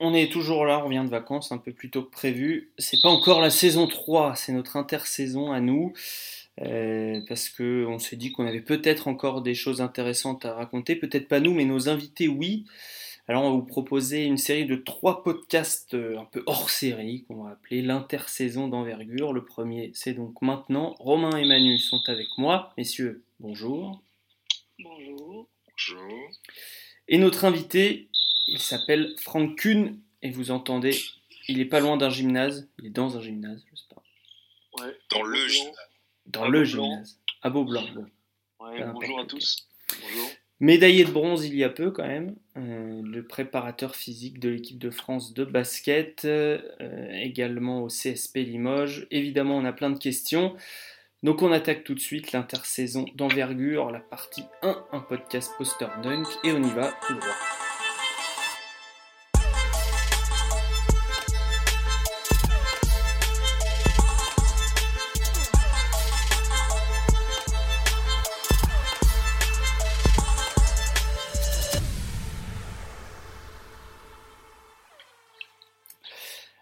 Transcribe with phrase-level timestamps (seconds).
[0.00, 2.72] on est toujours là, on revient de vacances un peu plus tôt que prévu.
[2.78, 5.92] C'est pas encore la saison 3, c'est notre intersaison à nous.
[6.62, 11.28] Euh, parce qu'on s'est dit qu'on avait peut-être encore des choses intéressantes à raconter, peut-être
[11.28, 12.64] pas nous, mais nos invités, oui.
[13.28, 17.24] Alors on va vous proposer une série de trois podcasts euh, un peu hors série
[17.24, 19.32] qu'on va appeler l'intersaison d'envergure.
[19.32, 20.96] Le premier, c'est donc maintenant.
[20.98, 22.74] Romain et Manu sont avec moi.
[22.76, 24.02] Messieurs, bonjour.
[24.82, 25.46] Bonjour.
[25.68, 26.30] Bonjour.
[27.08, 28.08] Et notre invité,
[28.46, 30.96] il s'appelle Franck Kuhn, et vous entendez,
[31.48, 34.02] il est pas loin d'un gymnase, il est dans un gymnase, je sais pas.
[34.82, 35.76] Ouais, dans le gymnase.
[36.26, 37.18] Dans le gymnase.
[37.42, 37.86] À Beaublanc.
[38.60, 39.68] Ouais, bonjour à tous.
[40.02, 40.30] Bonjour.
[40.60, 44.78] Médaillé de bronze il y a peu quand même, euh, le préparateur physique de l'équipe
[44.78, 46.60] de France de basket, euh,
[47.14, 49.06] également au CSP Limoges.
[49.10, 50.54] Évidemment, on a plein de questions.
[51.22, 56.28] Donc on attaque tout de suite l'intersaison d'envergure, la partie 1, un podcast poster dunk,
[56.44, 57.36] et on y va tout droit.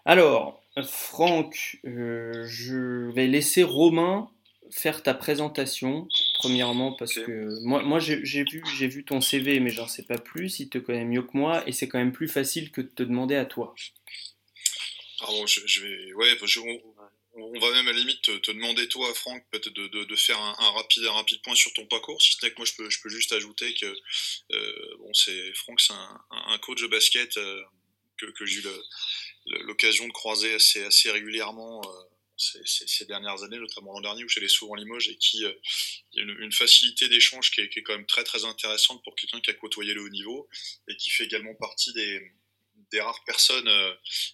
[0.05, 4.29] Alors, Franck, euh, je vais laisser Romain
[4.71, 9.87] faire ta présentation, premièrement, parce que moi, moi j'ai vu, vu ton CV, mais j'en
[9.87, 12.71] sais pas plus, il te connaît mieux que moi, et c'est quand même plus facile
[12.71, 13.73] que de te demander à toi.
[15.19, 16.13] Pardon, je, vais.
[16.13, 16.37] Ouais,
[17.33, 21.03] on, va même à la limite te, demander, toi, Franck, peut-être de, faire un, rapide,
[21.05, 23.09] un rapide point sur ton parcours, si ce n'est que moi, je peux, je peux
[23.09, 25.11] juste ajouter que euh, bon,
[25.55, 27.61] Franck, c'est un, coach de basket euh,
[28.17, 28.83] que, que j'ai eu le
[29.45, 32.09] l'occasion de croiser assez, assez régulièrement euh,
[32.65, 35.53] ces, dernières années, notamment l'an dernier où j'allais souvent Limoges et qui euh,
[36.13, 39.49] y a une, facilité d'échange qui, est, quand même très très intéressante pour quelqu'un qui
[39.49, 40.49] a côtoyé le haut niveau
[40.87, 42.21] et qui fait également partie des,
[42.91, 43.93] des rares personnes euh,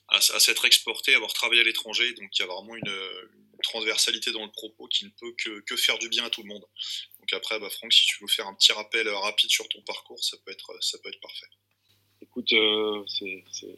[0.09, 2.13] à, s'être exportées, à avoir travaillé à l'étranger.
[2.13, 3.29] Donc il y a vraiment une,
[3.63, 6.49] transversalité dans le propos qui ne peut que, que, faire du bien à tout le
[6.49, 6.63] monde.
[7.19, 10.23] Donc après, bah, Franck, si tu veux faire un petit rappel rapide sur ton parcours,
[10.23, 11.47] ça peut être, ça peut être parfait.
[12.35, 13.01] Écoute, euh,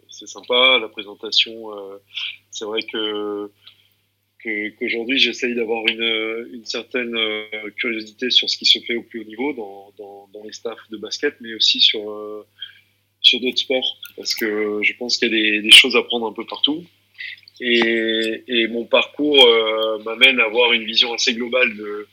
[0.09, 1.78] c'est sympa la présentation.
[1.78, 1.97] Euh,
[2.50, 3.51] c'est vrai que
[4.79, 9.22] qu'aujourd'hui j'essaye d'avoir une, une, certaine euh, curiosité sur ce qui se fait au plus
[9.22, 9.94] haut niveau dans,
[10.34, 12.01] dans, les staffs de basket, mais aussi sur
[13.22, 16.25] sur d'autres sports, parce que je pense qu'il y a des, des, choses à prendre
[16.25, 16.84] un peu partout.
[17.59, 19.38] Et, et mon parcours
[20.03, 22.07] m'amène à avoir une vision assez globale de,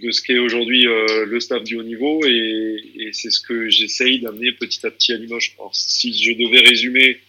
[0.00, 3.68] de ce qu'est aujourd'hui euh, le staff du haut niveau et, et c'est ce que
[3.68, 5.54] j'essaye d'amener petit à petit à Limoges.
[5.58, 7.20] Alors, si je devais résumer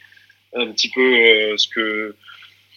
[0.53, 2.15] un petit peu euh, ce que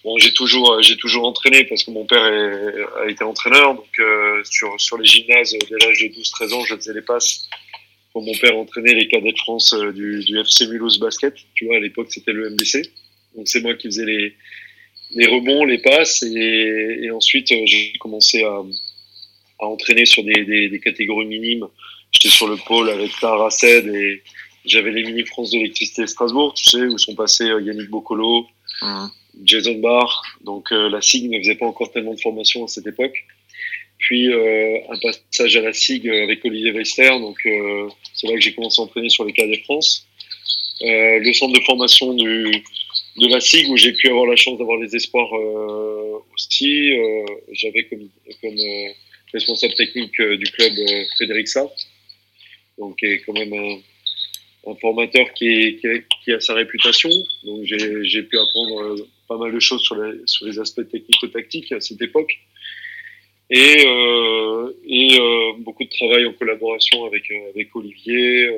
[0.02, 3.74] bon, j'ai toujours j'ai toujours entraîné parce que mon père est, a été entraîneur.
[3.74, 7.48] Donc euh, sur sur les gymnases dès l'âge de 12-13 ans je faisais les passes
[8.12, 11.34] quand mon père entraînait les cadets de France du, du FC Mulhouse Basket.
[11.54, 12.91] Tu vois à l'époque c'était le MBC
[13.36, 14.34] donc c'est moi qui faisais les
[15.12, 18.62] les rebonds les passes et, et ensuite j'ai commencé à
[19.58, 21.66] à entraîner sur des, des, des catégories minimes.
[22.12, 24.22] J'étais sur le pôle avec Clara et
[24.64, 28.46] j'avais les mini France de l'électricité Strasbourg, tu sais, où sont passés euh, Yannick Bocolo,
[28.82, 29.06] mmh.
[29.44, 30.22] Jason Barr.
[30.42, 33.24] Donc euh, la SIG ne faisait pas encore tellement de formation à cette époque.
[33.98, 37.10] Puis euh, un passage à la SIG avec Olivier Weister.
[37.20, 40.06] Donc euh, c'est là que j'ai commencé à entraîner sur les cadets France.
[40.82, 42.62] Euh, le centre de formation du,
[43.16, 45.32] de la SIG où j'ai pu avoir la chance d'avoir les espoirs
[46.34, 46.92] aussi.
[47.52, 48.08] J'avais comme,
[48.42, 48.56] comme
[49.36, 51.86] responsable technique euh, du club euh, Frédéric Sartre,
[52.78, 55.78] donc qui est quand même un, formateur qui,
[56.28, 57.10] a sa réputation.
[57.44, 62.02] Donc j'ai pu apprendre euh, pas mal de choses sur les, aspects technico-tactiques à cette
[62.02, 62.32] époque.
[63.50, 63.84] Et,
[65.58, 68.50] beaucoup de travail en collaboration avec, avec Olivier.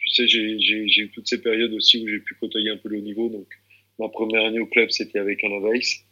[0.00, 2.98] tu sais, j'ai eu toutes ces périodes aussi où j'ai pu côtoyer un peu le
[2.98, 3.28] haut niveau.
[3.28, 3.48] Donc
[3.98, 6.04] ma première année au club, c'était avec Alain Weiss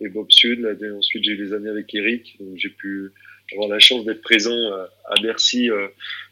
[0.00, 0.66] et Bob Sud.
[0.98, 2.38] ensuite, j'ai eu des années avec Eric.
[2.56, 3.12] J'ai pu
[3.52, 5.88] avoir la chance d'être présent euh, à Bercy euh,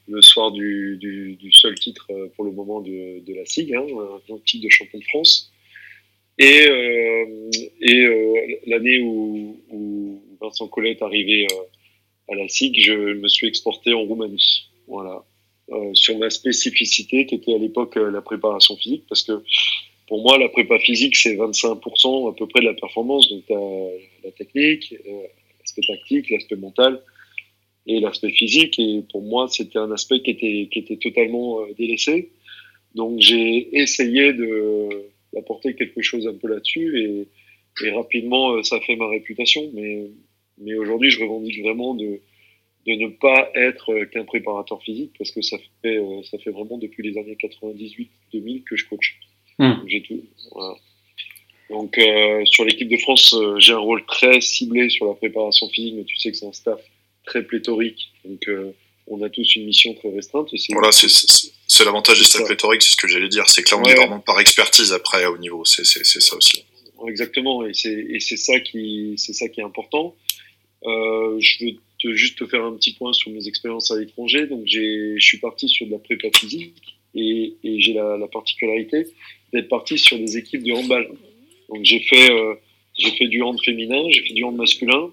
[0.09, 3.87] le soir du, seul titre euh, pour le moment de, la SIG, hein,
[4.29, 5.53] un titre de champion de France.
[6.39, 6.67] Et,
[8.67, 11.47] l'année où, où, Vincent Collet est arrivé
[12.31, 14.71] à la SIG, je me suis exporté en Roumanie.
[14.87, 15.23] Voilà.
[15.93, 19.33] Sur ma spécificité qui était à l'époque la préparation physique, parce que
[20.11, 23.31] pour moi, la prépa physique, c'est 25% à peu près de la performance.
[23.31, 23.91] Donc, tu as
[24.25, 25.23] la technique, euh,
[25.61, 27.01] l'aspect tactique, l'aspect mental
[27.87, 28.77] et l'aspect physique.
[28.81, 32.33] Et pour moi, c'était un aspect qui était, totalement euh, délaissé.
[32.97, 34.33] Donc, j'ai essayé
[35.33, 37.29] d'apporter quelque chose un peu là-dessus
[37.81, 39.71] et, rapidement, euh, ça fait ma réputation.
[39.75, 42.21] Mais, aujourd'hui, je revendique vraiment de,
[42.85, 47.09] de ne pas être qu'un préparateur physique parce que ça fait, ça fait vraiment depuis
[47.09, 49.21] les années 98-2000 que je coach.
[49.61, 49.75] Hmm.
[49.87, 50.23] J'ai tout.
[51.69, 55.69] Donc euh, sur l'équipe de France, euh, j'ai un rôle très ciblé sur la préparation
[55.69, 56.81] physique, mais tu sais que c'est un staff
[57.27, 58.11] très pléthorique.
[58.25, 58.73] Donc euh,
[59.07, 60.49] on a tous une mission très restreinte.
[60.71, 63.49] Voilà, c'est l'avantage des staffs pléthoriques, c'est ce que j'allais dire.
[63.51, 65.67] C'est que là, on est vraiment par expertise après au niveau.
[65.67, 66.65] C'est ça aussi.
[67.07, 70.17] Exactement, et c'est ça qui c'est ça qui est important.
[70.85, 74.47] je veux te, juste te faire un petit point sur mes expériences à l'étranger.
[74.47, 79.07] Donc je suis parti sur de la prépa physique et, et j'ai la, la particularité
[79.53, 81.09] d'être parti sur des équipes de handball.
[81.69, 82.55] Donc j'ai fait, euh,
[83.19, 85.11] fait du hand féminin, j'ai fait du hand masculin.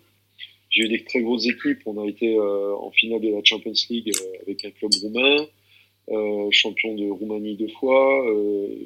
[0.70, 1.80] J'ai eu des très grosses équipes.
[1.86, 5.46] On a été euh, en finale de la Champions League euh, avec un club roumain,
[6.52, 8.26] champion de Roumanie deux fois,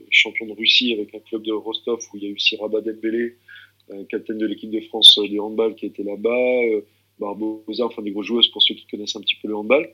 [0.10, 3.36] champion de Russie avec un club de Rostov où il y a eu Siraba Dembélé,
[4.10, 6.62] capitaine de l'équipe de France de handball qui était là-bas,
[7.20, 9.88] Barbosa, enfin des grosses joueuses pour ceux qui connaissent un petit peu le handball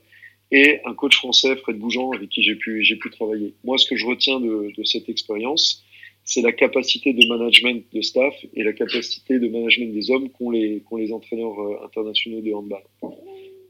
[0.50, 3.54] et un coach français, Fred Bougeant, avec qui j'ai pu, j'ai pu travailler.
[3.64, 5.84] Moi, ce que je retiens de, de cette expérience,
[6.28, 10.50] c'est la capacité de management de staff et la capacité de management des hommes qu'ont
[10.50, 12.82] les, qu'ont les entraîneurs euh, internationaux de handball.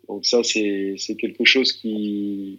[0.09, 2.59] Donc ça, c'est, c'est quelque chose qui,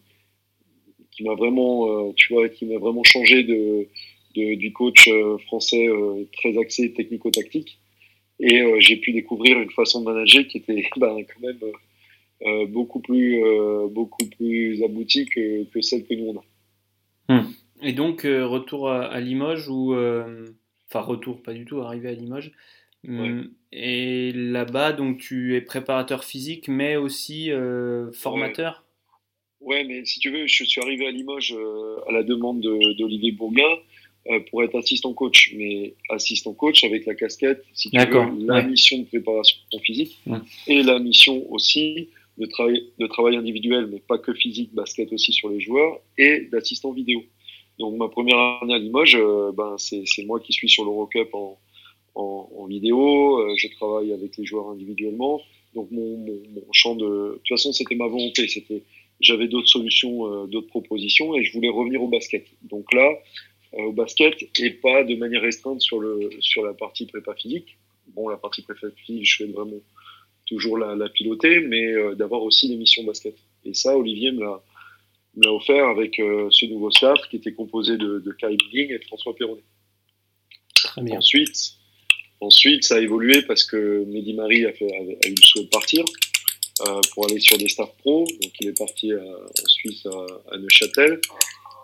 [1.11, 3.87] qui m'a vraiment, euh, tu vois, qui m'a vraiment changé de,
[4.35, 5.87] de du coach euh, français
[6.33, 7.77] très axé technico-tactique.
[8.39, 11.59] Et j'ai pu découvrir une façon de manager qui était ben, quand même
[12.41, 17.41] euh, beaucoup plus euh, beaucoup plus abouti que, que, celle que nous on a.
[17.41, 17.47] Hmm.
[17.81, 22.51] Et donc euh, retour à, Limoges ou enfin retour pas du tout arrivé à Limoges.
[23.03, 23.43] Hmm.
[23.73, 27.51] Et là-bas donc tu es préparateur physique mais aussi
[28.13, 28.85] formateur.
[29.59, 29.83] Ouais.
[29.83, 31.55] mais si tu veux je suis arrivé à Limoges
[32.07, 33.75] à la demande d'Olivier Bourguin
[34.49, 38.99] pour être assistant coach, mais assistant coach avec la casquette, si tu veux, la mission
[38.99, 40.19] de préparation physique
[40.67, 42.09] et la mission aussi
[42.39, 47.21] de travail, individuel, mais pas que physique, basket aussi sur les joueurs, et d'assistant vidéo.
[47.79, 51.57] Donc ma première année à Limoges, euh, ben, c'est moi qui suis sur l'Eurocup en,
[52.15, 55.41] en, en, vidéo, euh, je travaille avec les joueurs individuellement.
[55.75, 56.25] Donc mon
[56.71, 57.05] champ de...
[57.05, 58.83] De toute façon, c'était ma volonté, c'était
[59.19, 62.45] j'avais d'autres solutions, euh, d'autres propositions, et je voulais revenir au basket.
[62.63, 63.11] Donc là,
[63.73, 67.77] au basket, et pas de manière restreinte sur, le, sur la partie prépa physique.
[68.15, 69.81] Bon, la partie prépa physique, je fais vraiment
[70.49, 73.35] toujours la, la piloter, mais euh, d'avoir aussi des missions basket.
[73.63, 74.43] Et ça, Olivier me
[75.37, 79.05] l'a offert avec euh, ce nouveau staff qui était composé de, de Kai et de
[79.05, 79.61] François Perronnet.
[80.97, 81.75] Ensuite,
[82.41, 85.69] ensuite, ça a évolué parce que Mehdi Marie a, fait, a, eu le souhait de
[85.69, 86.03] partir
[86.87, 88.25] euh, pour aller sur des staffs pro.
[88.41, 91.19] Donc, il est parti en Suisse à, à, Neuchâtel.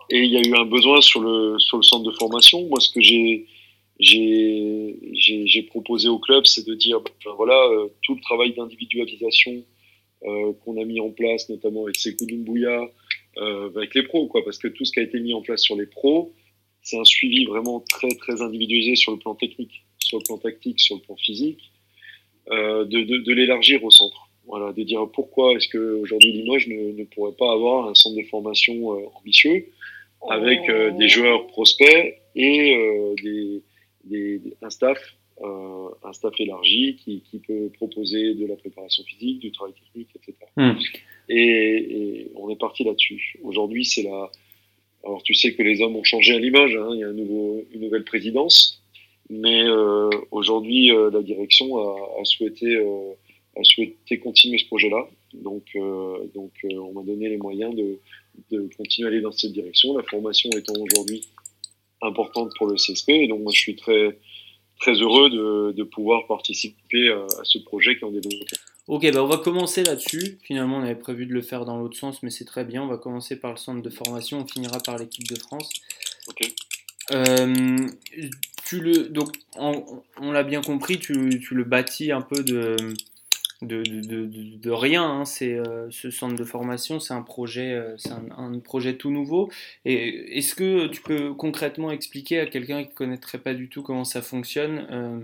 [0.09, 2.65] Et il y a eu un besoin sur le, sur le centre de formation.
[2.67, 3.45] Moi, ce que j'ai
[3.99, 9.63] j'ai proposé au club, c'est de dire, ben voilà, euh, tout le travail d'individualisation
[10.23, 12.89] euh, qu'on a mis en place, notamment avec Sekou Doumbouya,
[13.37, 15.61] euh, avec les pros, quoi, parce que tout ce qui a été mis en place
[15.61, 16.33] sur les pros,
[16.81, 20.79] c'est un suivi vraiment très très individualisé sur le plan technique, sur le plan tactique,
[20.79, 21.71] sur le plan physique,
[22.51, 24.29] euh, de, de, de l'élargir au centre.
[24.47, 28.15] Voilà, de dire pourquoi est-ce que aujourd'hui Limoges ne, ne, pourrait pas avoir un centre
[28.15, 29.67] de formation euh, ambitieux
[30.29, 33.61] avec euh, des joueurs prospects et des
[34.05, 34.97] des, un staff,
[35.43, 40.33] un staff élargi qui, qui, peut proposer de la préparation physique, du travail technique, etc.
[40.55, 40.71] Hmm.
[41.27, 43.37] Et, et, on est parti là-dessus.
[43.43, 44.31] Aujourd'hui, c'est la.
[45.03, 46.75] Alors, tu sais que les hommes ont changé à l'image.
[46.75, 48.81] Hein, il y a un nouveau, une nouvelle présidence,
[49.29, 53.13] mais euh, aujourd'hui, euh, la direction a, a souhaité euh,
[53.57, 55.07] a souhaité continuer ce projet-là.
[55.33, 57.99] Donc, euh, donc on m'a donné les moyens de,
[58.51, 59.95] de continuer à aller dans cette direction.
[59.97, 61.27] La formation étant aujourd'hui
[62.05, 63.09] importante pour le CSP.
[63.09, 64.17] Et donc, moi, je suis très,
[64.79, 68.45] très heureux de, de pouvoir participer à, ce projet qui est en développement.
[68.87, 70.37] Ok, bah on va commencer là-dessus.
[70.43, 72.83] Finalement, on avait prévu de le faire dans l'autre sens, mais c'est très bien.
[72.83, 75.69] On va commencer par le centre de formation, on finira par l'équipe de France.
[76.27, 76.47] Ok.
[77.11, 77.87] Euh,
[78.65, 79.83] tu le, donc, on,
[80.21, 82.75] on l'a bien compris, tu, tu, le bâtis un peu de,
[83.65, 85.03] de, rien.
[85.03, 85.25] Hein.
[85.25, 89.49] C'est euh, ce centre de formation, c'est un projet, euh, c'est un, projet tout nouveau.
[89.85, 93.83] Et est-ce que tu peux concrètement expliquer à quelqu'un qui ne connaîtrait pas du tout
[93.83, 95.19] comment ça fonctionne euh,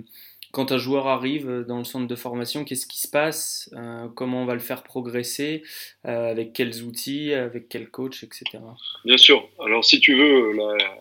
[0.51, 3.73] quand un joueur arrive dans le centre de formation, qu'est-ce qui se passe
[4.15, 5.63] Comment on va le faire progresser
[6.03, 8.59] Avec quels outils Avec quel coach, etc.
[9.05, 9.47] Bien sûr.
[9.63, 10.51] Alors, si tu veux,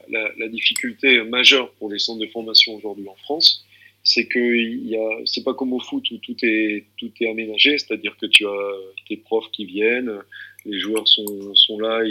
[0.09, 3.67] la difficulté majeure pour les centres de formation aujourd'hui en France,
[4.13, 7.79] c'est que il y c'est pas comme au foot où tout est tout est aménagé,
[7.79, 8.73] c'est-à-dire que tu as
[9.09, 10.19] tes profs qui viennent,
[10.67, 12.03] les joueurs sont sont là,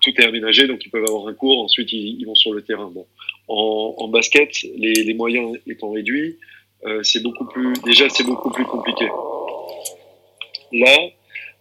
[0.00, 2.90] tout est aménagé, donc ils peuvent avoir un cours, ensuite ils, vont sur le terrain.
[2.94, 3.06] Bon,
[3.48, 6.36] en, basket, les, les, moyens étant réduits,
[6.84, 9.06] euh, c'est beaucoup plus déjà c'est beaucoup plus compliqué.
[10.72, 10.96] Là,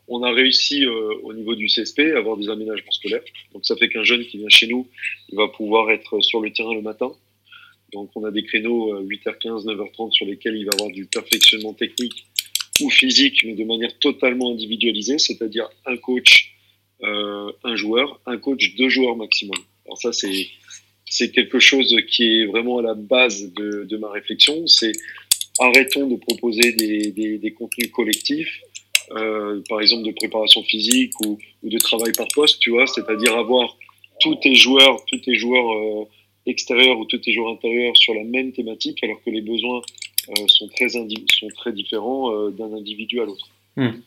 [0.07, 3.23] on a réussi euh, au niveau du CSP à avoir des aménagements scolaires.
[3.53, 4.87] Donc ça fait qu'un jeune qui vient chez nous,
[5.29, 7.11] il va pouvoir être sur le terrain le matin.
[7.93, 12.25] Donc on a des créneaux 8h15, 9h30 sur lesquels il va avoir du perfectionnement technique
[12.81, 16.55] ou physique, mais de manière totalement individualisée, c'est-à-dire un coach,
[17.03, 19.57] euh, un joueur, un coach, deux joueurs maximum.
[19.85, 20.47] Alors ça, c'est
[21.09, 24.67] c'est quelque chose qui est vraiment à la base de, de ma réflexion.
[24.67, 24.91] C'est
[25.57, 28.59] arrêtons de proposer des, des, des contenus collectifs,
[29.11, 33.37] euh, par exemple de préparation physique ou, ou, de travail par poste, tu vois, c'est-à-dire
[33.37, 33.77] avoir
[34.19, 36.05] tous tes joueurs, tous tes joueurs euh,
[36.47, 39.81] extérieurs ou tous tes joueurs intérieurs sur la même thématique, alors que les besoins
[40.29, 43.49] euh, sont, très sont très différents euh, d'un individu à l'autre.
[43.75, 44.01] Hmm.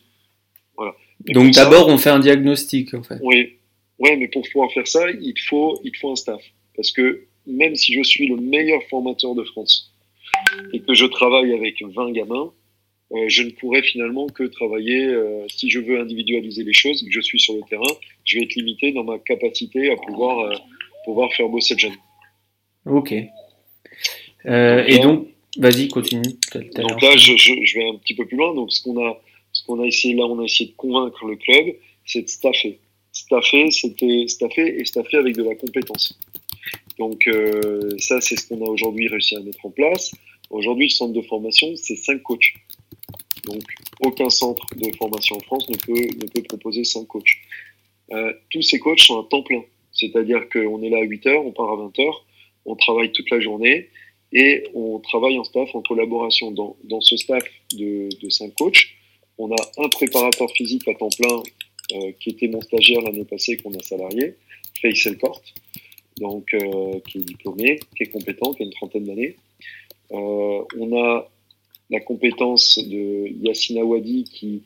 [0.75, 0.95] Voilà.
[1.27, 3.19] Donc d'abord, on fait un diagnostic, en fait.
[3.21, 3.53] Oui,
[3.99, 6.41] ouais, mais pour pouvoir faire ça, il faut, il faut un staff.
[6.75, 9.93] Parce que même si je suis le meilleur formateur de France
[10.73, 12.51] et que je travaille avec 20 gamins,
[13.13, 17.11] euh, je ne pourrais finalement que travailler, euh, si je veux individualiser les choses, que
[17.11, 17.93] je suis sur le terrain,
[18.23, 20.53] je vais être limité dans ma capacité à pouvoir, euh,
[21.03, 21.93] pouvoir faire bosser le jeune.
[22.85, 23.13] Ok.
[24.45, 26.37] Euh, et donc, vas-y, continue.
[26.53, 28.53] Donc là, je, je, je, vais un petit peu plus loin.
[28.55, 29.21] Donc, ce qu'on a,
[29.53, 32.79] ce qu'on a essayé là, on a essayé de convaincre le club, c'est de staffer.
[33.11, 36.17] Staffer, c'était staffer et staffer avec de la compétence.
[36.97, 40.11] Donc, euh, ça, c'est ce qu'on a aujourd'hui réussi à mettre en place.
[40.49, 42.53] Aujourd'hui, le centre de formation, c'est cinq coachs.
[43.45, 43.63] Donc,
[44.01, 47.37] aucun centre de formation en France ne peut, ne peut proposer cinq coachs.
[48.11, 49.63] Euh, tous ces coachs sont à temps plein.
[49.91, 52.25] C'est-à-dire qu'on est là à 8 heures, on part à 20 heures,
[52.65, 53.89] on travaille toute la journée
[54.33, 56.51] et on travaille en staff, en collaboration.
[56.51, 58.87] Dans, ce staff de, cinq coachs,
[59.37, 61.41] on a un préparateur physique à temps plein
[61.93, 64.35] euh, qui était mon stagiaire l'année passée, qu'on a salarié,
[64.81, 65.41] Faisal Court,
[66.19, 69.35] donc, euh, qui est diplômé, qui est compétent, qui a une trentaine d'années.
[70.11, 71.29] Euh, on a
[71.89, 74.63] la compétence de Yassine Awadi qui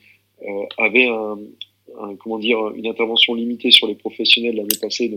[0.77, 5.09] avait une intervention limitée sur les professionnels l'année passée,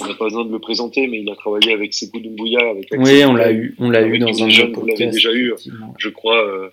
[0.00, 2.88] on n'a pas besoin de le présenter, mais il a travaillé avec Sekou Doumbouya, avec
[2.92, 5.52] Oui, on l'a eu, on l'a eu dans un jeune, vous l'avez déjà eu,
[5.98, 6.68] je crois, euh,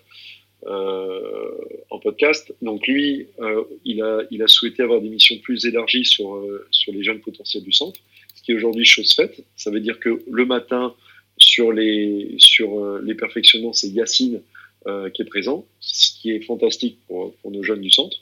[0.66, 1.50] euh,
[1.90, 2.54] en podcast.
[2.62, 6.66] Donc lui, euh, il, a, il a souhaité avoir des missions plus élargies sur, euh,
[6.70, 8.00] sur les jeunes potentiels du centre,
[8.34, 9.44] ce qui est aujourd'hui chose faite.
[9.56, 10.94] Ça veut dire que le matin,
[11.36, 14.40] sur les, sur euh, les perfectionnements, c'est Yacine
[14.86, 18.18] euh, qui est présent, ce qui est fantastique pour, pour nos jeunes du centre.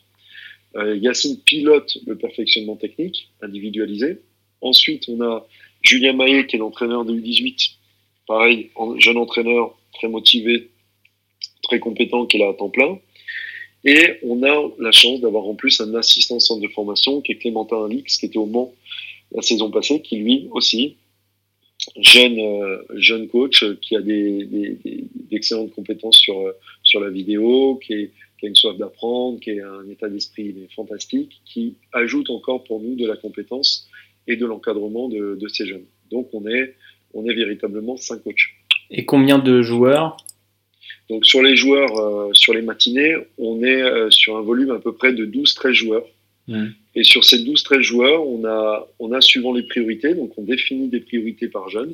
[0.76, 4.21] Euh, Yacine pilote le perfectionnement technique individualisé.
[4.62, 5.47] Ensuite, on a
[5.83, 7.73] Julien Maillet qui est l'entraîneur de U18.
[8.26, 10.71] Pareil, jeune entraîneur, très motivé,
[11.64, 12.99] très compétent, qui est là à temps plein.
[13.85, 17.37] Et on a la chance d'avoir en plus un assistant centre de formation qui est
[17.37, 18.73] Clémentin Alix, qui était au Mans
[19.33, 20.97] la saison passée, qui lui aussi
[22.00, 24.47] jeune euh, jeune coach qui a des,
[25.31, 26.52] d'excellentes compétences sur
[26.85, 31.75] sur la vidéo, qui a une soif d'apprendre, qui a un état d'esprit fantastique, qui
[31.92, 33.88] ajoute encore pour nous de la compétence
[34.26, 35.85] et de l'encadrement de, de ces jeunes.
[36.11, 36.75] Donc on est
[37.14, 38.49] on est véritablement cinq coachs.
[38.91, 40.17] Et combien de joueurs?
[41.11, 44.79] Donc sur les joueurs, euh, sur les matinées, on est euh, sur un volume à
[44.79, 46.07] peu près de 12-13 joueurs.
[46.49, 46.69] Mmh.
[46.95, 50.88] Et sur ces 12-13 joueurs, on a, on a suivant les priorités, donc on définit
[50.88, 51.93] des priorités par jeune.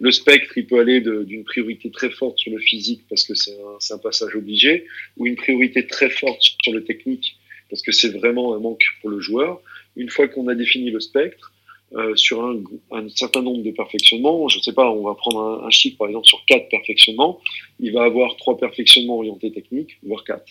[0.00, 3.56] Le spectre, il peut aller d'une priorité très forte sur le physique parce que c'est
[3.58, 4.84] un, un, passage obligé,
[5.16, 7.38] ou une priorité très forte sur le technique
[7.70, 9.60] parce que c'est vraiment un manque pour le joueur.
[9.96, 11.52] Une fois qu'on a défini le spectre,
[11.94, 15.66] euh, sur un, certain nombre de perfectionnements, je ne sais pas, on va prendre un,
[15.66, 17.40] un, chiffre par exemple sur quatre perfectionnements,
[17.78, 20.46] il va avoir trois perfectionnements orientés techniques, voire quatre.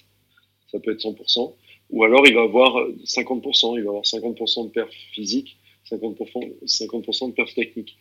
[0.71, 1.53] Ça peut être 100%
[1.89, 5.57] ou alors il va avoir 50%, il va avoir 50% de perf physique,
[5.91, 7.97] 50%, 50 de perf technique.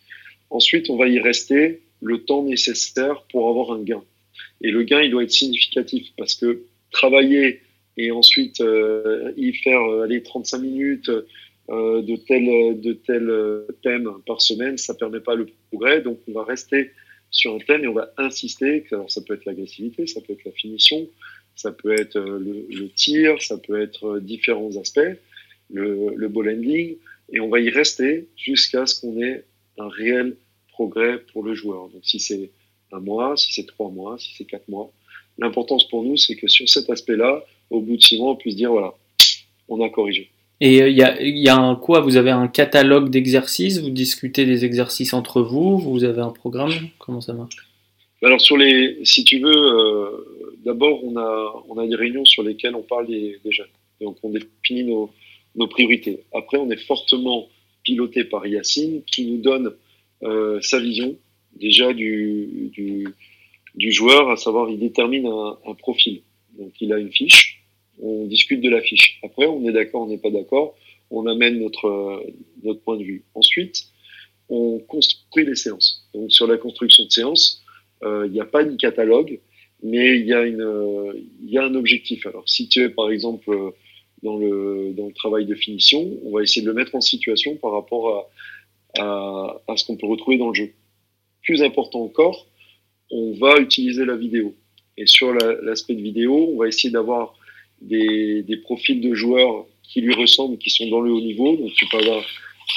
[0.51, 4.03] Ensuite, on va y rester le temps nécessaire pour avoir un gain.
[4.63, 7.61] Et le gain, il doit être significatif parce que travailler
[7.97, 11.11] et ensuite euh, y faire euh, aller 35 minutes
[11.71, 13.31] euh, de tel de tel
[13.83, 16.03] thème par semaine, ça permet pas le progrès.
[16.03, 16.91] Donc, on va rester
[17.31, 18.85] sur un thème et on va insister.
[18.93, 21.09] Alors, ça peut être l'agressivité, ça peut être la finition,
[21.57, 25.01] ça peut être euh, le, le, tir, ça peut être euh, différents aspects,
[25.71, 26.97] le, le ball handling,
[27.33, 29.45] et on va y rester jusqu'à ce qu'on ait
[29.79, 30.37] un réel
[30.69, 31.89] progrès pour le joueur.
[31.89, 32.51] Donc si c'est
[32.93, 34.93] un mois, si c'est trois mois, si c'est quatre mois,
[35.39, 38.57] l'importance pour nous, c'est que sur cet aspect-là, au bout de six mois, on puisse
[38.57, 38.95] dire voilà,
[39.69, 40.31] on a corrigé.
[40.65, 42.01] Et il euh, y, a, y a un quoi?
[42.01, 43.83] Vous avez un catalogue d'exercices?
[43.83, 45.77] Vous discutez des exercices entre vous?
[45.77, 46.73] Vous avez un programme?
[46.99, 47.57] Comment ça marche?
[48.23, 52.43] Alors sur les, si tu veux, euh, d'abord, on a, on a des réunions sur
[52.43, 53.67] lesquelles on parle des, jeunes.
[54.01, 55.11] Donc, on définit nos,
[55.55, 56.21] nos, priorités.
[56.33, 57.47] Après, on est fortement
[57.83, 59.75] piloté par Yacine qui nous donne
[60.23, 61.15] euh, sa vision
[61.57, 66.23] déjà du, du, joueur, à savoir, il détermine un, profil.
[66.59, 67.64] Donc, il a une fiche
[68.01, 69.19] on discute de l'affiche.
[69.23, 70.75] Après, on est d'accord, on n'est pas d'accord,
[71.11, 72.25] on amène notre,
[72.63, 73.25] notre point de vue.
[73.35, 73.85] Ensuite,
[74.49, 76.09] on construit les séances.
[76.13, 77.63] Donc sur la construction de séances,
[78.03, 79.41] il n'y a pas de catalogue,
[79.83, 82.27] mais il y, a y a un objectif.
[82.27, 83.51] Alors si tu es par exemple
[84.23, 87.57] dans le, dans le travail de finition, on va essayer de le mettre en situation
[87.57, 88.31] par rapport
[88.97, 90.73] à, à, à ce qu'on peut retrouver dans le jeu.
[91.43, 92.47] Plus important encore,
[93.11, 94.55] on va utiliser la vidéo.
[94.97, 97.35] Et sur l'aspect de vidéo, on va essayer d'avoir
[97.85, 101.57] des, profils de joueurs qui lui ressemblent, qui sont dans le haut niveau.
[101.57, 102.25] Donc tu peux avoir,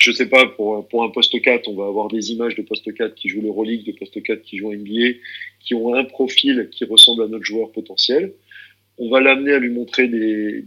[0.02, 3.16] je sais pas, pour, un poste 4, on va avoir des images de poste 4
[3.16, 5.18] qui jouent l'Euroleague, de poste 4 qui jouent NBA,
[5.66, 8.34] qui ont un profil qui ressemble à notre joueur potentiel
[8.98, 10.62] on va l'amener à lui montrer des,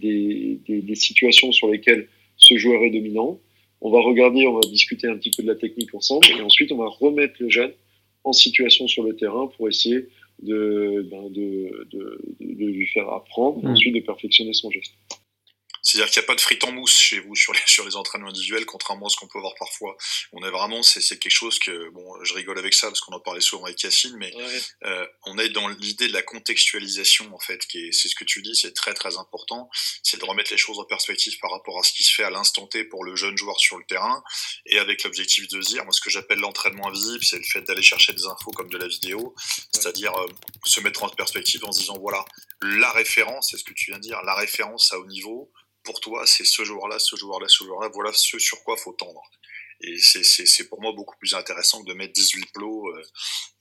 [0.67, 2.07] des, situations sur lesquelles
[2.37, 3.41] ce joueur est dominant.
[3.81, 6.71] On va regarder, on va discuter un petit peu de la technique ensemble, et ensuite
[6.73, 7.73] on va remettre le jeune
[8.25, 10.07] en situation sur le terrain pour essayer
[10.43, 13.71] de, ben de, de, de, lui faire apprendre, mmh.
[13.71, 14.95] ensuite de perfectionner son geste.
[15.91, 17.97] C'est-à-dire qu'il n'y a pas de frites en mousse chez vous sur les, sur les
[17.97, 19.97] entraînements individuels, contrairement à ce qu'on peut voir parfois.
[20.33, 23.13] On est vraiment, c'est, c'est quelque chose que, bon, je rigole avec ça parce qu'on
[23.13, 24.63] en parlait souvent avec Cassine, mais ouais.
[24.85, 28.23] euh, on est dans l'idée de la contextualisation, en fait, qui est, c'est ce que
[28.23, 29.69] tu dis, c'est très très important,
[30.05, 32.31] c'est de remettre les choses en perspective par rapport à ce qui se fait à
[32.31, 34.23] l'instant T pour le jeune joueur sur le terrain,
[34.67, 37.83] et avec l'objectif de dire, moi, ce que j'appelle l'entraînement invisible, c'est le fait d'aller
[37.83, 39.35] chercher des infos comme de la vidéo,
[39.73, 40.29] c'est-à-dire euh,
[40.65, 42.25] se mettre en perspective en se disant, voilà,
[42.63, 45.51] la référence, c'est ce que tu viens de dire, la référence à haut niveau,
[45.83, 49.23] pour toi, c'est ce joueur-là, ce joueur-là, ce joueur-là, voilà ce sur quoi faut tendre.
[49.83, 53.03] Et c'est pour moi beaucoup plus intéressant que de mettre 18 plots, euh,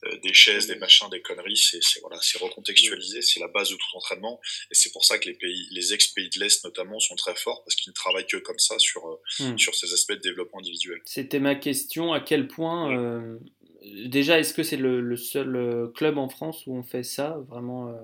[0.06, 1.56] euh, des chaises, des machins, des conneries.
[1.56, 4.40] C'est voilà, c'est recontextualisé, c'est la base de tout entraînement.
[4.70, 7.64] Et c'est pour ça que les pays, les ex-pays de l'Est notamment, sont très forts
[7.64, 9.58] parce qu'ils ne travaillent que comme ça sur, mmh.
[9.58, 11.00] sur ces aspects de développement individuel.
[11.06, 12.12] C'était ma question.
[12.12, 13.38] À quel point, euh,
[13.82, 17.98] déjà, est-ce que c'est le, le, seul club en France où on fait ça vraiment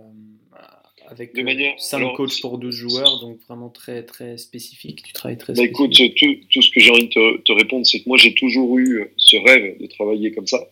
[1.09, 5.03] avec de manière, 5 alors, coachs pour 12 joueurs, donc vraiment très, très spécifique.
[5.03, 7.85] Tu travailles très bah Écoute, tout, tout, ce que j'ai envie de te, te répondre,
[7.85, 10.69] c'est que moi, j'ai toujours eu ce rêve de travailler comme ça.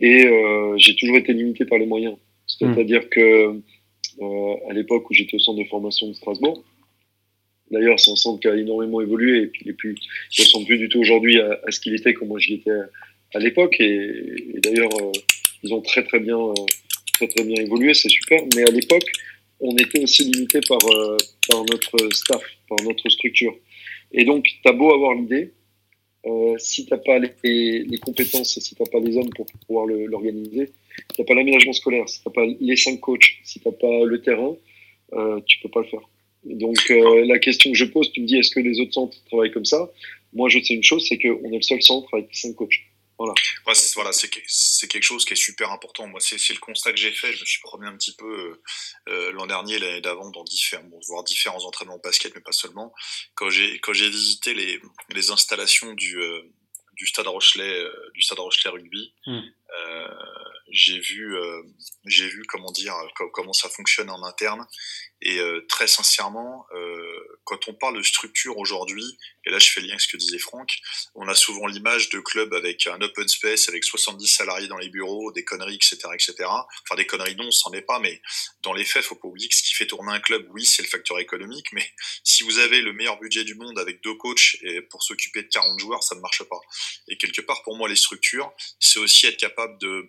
[0.00, 2.16] Et euh, j'ai toujours été limité par les moyens.
[2.46, 3.08] C'est-à-dire mmh.
[3.08, 3.60] que
[4.20, 6.64] euh, à l'époque où j'étais au centre de formation de Strasbourg,
[7.70, 9.94] d'ailleurs, c'est un centre qui a énormément évolué et puis il ne plus,
[10.38, 12.70] ressemble plus du tout aujourd'hui à, à, ce qu'il était comme moi j'y étais
[13.34, 13.76] à l'époque.
[13.80, 15.12] Et, et d'ailleurs, euh,
[15.62, 16.38] ils ont très très bien
[17.18, 18.40] très très bien évolué, c'est super.
[18.54, 19.10] Mais à l'époque,
[19.60, 21.16] on était aussi limité par, euh,
[21.48, 23.54] par notre staff, par notre structure.
[24.12, 25.52] Et donc, tu as beau avoir l'idée,
[26.26, 29.46] euh, si tu n'as pas les, compétences et si tu n'as pas les hommes pour
[29.66, 33.38] pouvoir l'organiser, si tu n'as pas l'aménagement scolaire, si tu n'as pas les cinq coachs,
[33.44, 34.56] si tu n'as pas le terrain,
[35.14, 36.08] euh, tu peux pas le faire.
[36.44, 39.18] Donc, euh, la question que je pose, tu me dis, est-ce que les autres centres
[39.26, 39.90] travaillent comme ça?
[40.32, 42.80] Moi, je sais une chose, c'est qu'on est le seul centre avec cinq coachs.
[43.18, 43.34] Voilà.
[43.66, 46.06] Ouais, c'est, voilà, c'est, c'est quelque chose qui est super important.
[46.06, 47.32] Moi, c'est, le constat que j'ai fait.
[47.32, 48.62] Je me suis promené un petit peu euh,
[49.08, 52.94] euh l'an dernier, l'année d'avant, dans différents, bon, voir différents entraînements basket, mais pas seulement.
[53.34, 56.42] Quand j'ai, quand j'ai visité les, les installations du, euh,
[56.92, 59.40] du stade Rochelet, euh, du stade Rochelet rugby, mmh.
[60.70, 61.34] J'ai vu,
[62.04, 62.94] j'ai vu comment dire,
[63.32, 64.66] comment ça fonctionne en interne.
[65.20, 69.80] Et euh, très sincèrement, euh, quand on parle de structure aujourd'hui, et là je fais
[69.80, 70.78] lien avec ce que disait Franck,
[71.16, 74.90] on a souvent l'image de club avec un open space, avec 70 salariés dans les
[74.90, 76.34] bureaux, des conneries, etc., etc.
[76.48, 78.22] Enfin des conneries non, c'en est pas, mais
[78.62, 80.82] dans les faits, faut pas oublier que ce qui fait tourner un club, oui, c'est
[80.82, 81.90] le facteur économique, mais
[82.22, 85.48] si vous avez le meilleur budget du monde avec deux coachs et pour s'occuper de
[85.48, 86.60] 40 joueurs, ça ne marche pas.
[87.08, 90.08] Et quelque part, pour moi, les structures, c'est aussi être capable de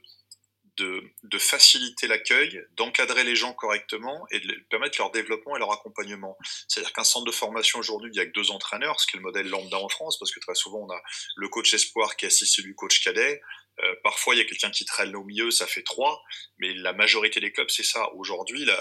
[0.80, 6.38] de, faciliter l'accueil, d'encadrer les gens correctement et de permettre leur développement et leur accompagnement.
[6.68, 9.20] C'est-à-dire qu'un centre de formation aujourd'hui, il n'y a que deux entraîneurs, ce qui est
[9.20, 11.02] le modèle lambda en France, parce que très souvent on a
[11.36, 13.42] le coach espoir qui assiste du coach cadet.
[13.82, 16.22] Euh, parfois, il y a quelqu'un qui traîne au milieu, ça fait trois,
[16.58, 18.12] mais la majorité des clubs, c'est ça.
[18.16, 18.78] Aujourd'hui, la,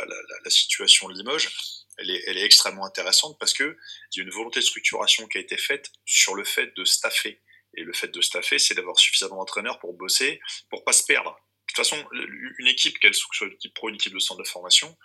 [0.48, 1.50] situation de Limoges,
[1.98, 3.76] elle est, extrêmement intéressante parce que
[4.12, 6.84] il y a une volonté de structuration qui a été faite sur le fait de
[6.84, 7.40] staffer.
[7.74, 11.38] Et le fait de staffer, c'est d'avoir suffisamment d'entraîneurs pour bosser, pour pas se perdre
[11.68, 11.96] toute façon,
[12.58, 14.96] une équipe, qu'elle soit une équipe pro, une équipe de centre de formation,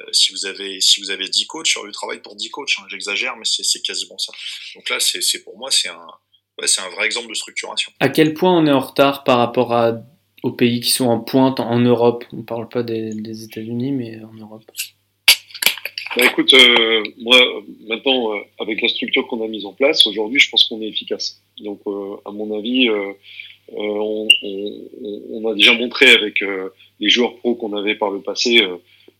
[0.00, 2.74] euh, si vous avez si vous avez 10 coachs, sur le travail pour 10 coachs,
[2.78, 4.32] hein, j'exagère, mais c'est quasiment ça.
[4.74, 6.06] Donc là, c'est pour moi, c'est un,
[6.58, 7.92] ouais, c'est un vrai exemple de structuration.
[8.00, 9.94] À quel point on est en retard par rapport à,
[10.42, 12.24] aux pays qui sont en pointe en Europe?
[12.32, 14.64] On ne parle pas des, des États-Unis, mais en Europe.
[16.14, 17.38] Bah écoute, euh, moi
[17.88, 20.88] maintenant, euh, avec la structure qu'on a mise en place, aujourd'hui, je pense qu'on est
[20.88, 21.42] efficace.
[21.58, 22.88] Donc, euh, à mon avis,
[23.68, 24.28] on,
[25.30, 26.68] on, a déjà montré avec euh,
[27.00, 28.76] les joueurs pros qu'on avait par le passé, euh,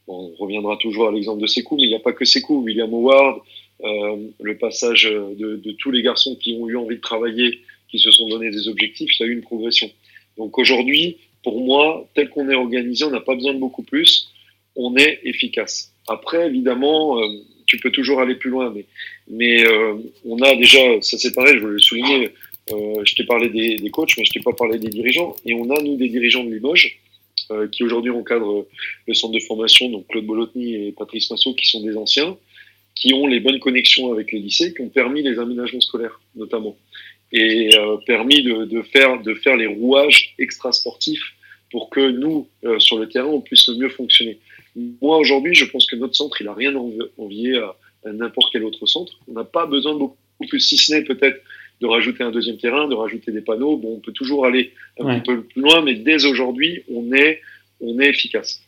[0.07, 2.93] on reviendra toujours à l'exemple de Sekou, mais il n'y a pas que Sekou, William
[2.93, 3.41] Howard,
[3.81, 8.29] le passage de, tous les garçons qui ont eu envie de travailler, qui se sont
[8.29, 9.91] donné des objectifs, il y a eu une progression.
[10.37, 14.33] Donc aujourd'hui, pour moi, tel qu'on est organisé, on n'a pas besoin de beaucoup plus,
[14.77, 15.93] on est efficace.
[16.09, 17.21] Après, évidemment,
[17.67, 18.75] tu peux toujours aller plus loin,
[19.29, 19.65] mais,
[20.25, 22.31] on a déjà, ça c'est pareil, je voulais le souligner,
[22.69, 25.83] je t'ai parlé des, coachs, mais je t'ai pas parlé des dirigeants, et on a,
[25.83, 26.99] nous, des dirigeants de Limoges,
[27.71, 28.67] qui aujourd'hui encadrent
[29.07, 32.37] le centre de formation, donc Claude Bolotny et Patrice Massot, qui sont des anciens,
[32.95, 36.77] qui ont les bonnes connexions avec les lycées, qui ont permis les aménagements scolaires, notamment,
[37.33, 41.35] et euh, permis de, faire, de faire les rouages extrasportifs
[41.71, 44.39] pour que nous, euh, sur le terrain, on puisse le mieux fonctionner.
[44.77, 46.75] Moi, aujourd'hui, je pense que notre centre, il a rien
[47.17, 49.19] envié à, à n'importe quel autre centre.
[49.29, 50.17] On n'a pas besoin de beaucoup
[50.49, 51.43] plus, si ce n'est peut-être
[51.81, 53.77] de rajouter un deuxième terrain, de rajouter des panneaux.
[53.77, 57.41] Bon, on peut toujours aller un petit peu plus loin, mais dès aujourd'hui, on est,
[57.81, 58.63] on est efficace.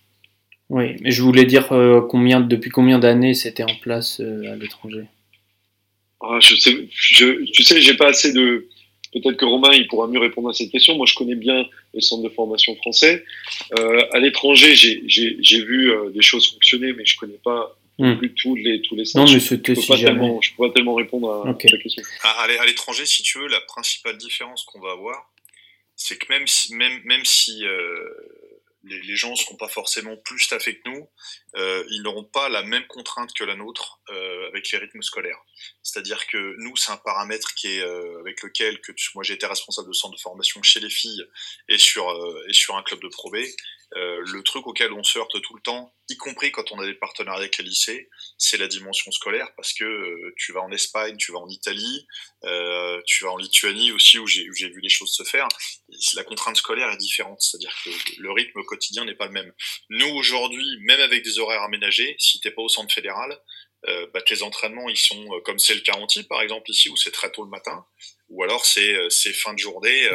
[0.71, 4.57] Oui, mais je voulais dire euh, combien, depuis combien d'années c'était en place euh, à
[4.57, 5.05] l'étranger?
[6.21, 8.67] Ah, je sais, je, Tu sais, j'ai pas assez de.
[9.13, 10.97] Peut-être que Romain, il pourra mieux répondre à cette question.
[10.97, 13.25] Moi, je connais bien les centres de formation français.
[13.79, 18.19] Euh, à l'étranger, j'ai vu des choses fonctionner, mais je connais pas hmm.
[18.19, 19.27] plus tous les, tous les centres.
[19.27, 22.03] Non, mais c'était si pas tellement, Je peux pas tellement répondre à, à la question.
[22.23, 25.31] À, l'étranger, si tu veux, la principale différence qu'on va avoir,
[25.97, 27.65] c'est que même si, même, même si
[28.87, 31.09] les, gens ne seront pas forcément plus staffés que nous,
[31.57, 35.41] euh, ils n'auront pas la même contrainte que la nôtre euh, avec les rythmes scolaires.
[35.83, 39.47] C'est-à-dire que nous, c'est un paramètre qui est euh, avec lequel que moi j'ai été
[39.47, 41.25] responsable de centre de formation chez les filles
[41.69, 42.05] et sur
[42.49, 43.37] et sur un club de Pro B.
[43.93, 46.95] le truc auquel on se heurte tout le temps, y compris quand on a des
[46.95, 51.33] partenariats avec les lycées, c'est la dimension scolaire parce que tu vas en Espagne, tu
[51.33, 52.07] vas en Italie,
[53.07, 55.49] tu vas en Lituanie aussi où j'ai vu les choses se faire.
[56.15, 59.53] La contrainte scolaire est différente, c'est-à-dire que le rythme quotidien n'est pas le même.
[59.91, 63.39] Nous aujourd'hui, même avec des horaires aménagés, si t'es pas au centre fédéral,
[63.89, 65.95] euh, bah, tes entraînements ils sont euh, comme c'est le cas
[66.29, 67.85] par exemple ici où c'est très tôt le matin
[68.29, 70.09] ou alors c'est euh, fin de journée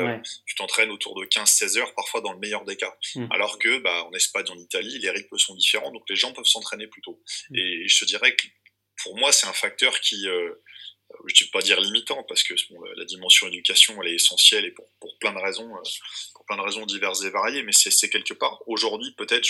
[0.45, 3.27] tu t'entraînes autour de 15-16 heures parfois dans le meilleur des cas mm.
[3.31, 6.45] alors que bah, en Espagne en Italie les rythmes sont différents donc les gens peuvent
[6.45, 7.55] s'entraîner plus tôt mm.
[7.55, 8.47] et je te dirais que
[9.03, 12.55] pour moi c'est un facteur qui je ne vais pas dire limitant parce que
[12.95, 15.69] la dimension éducation elle est essentielle et pour, pour plein de raisons
[16.49, 19.47] plein de raisons diverses et variées, mais c'est quelque part aujourd'hui peut-être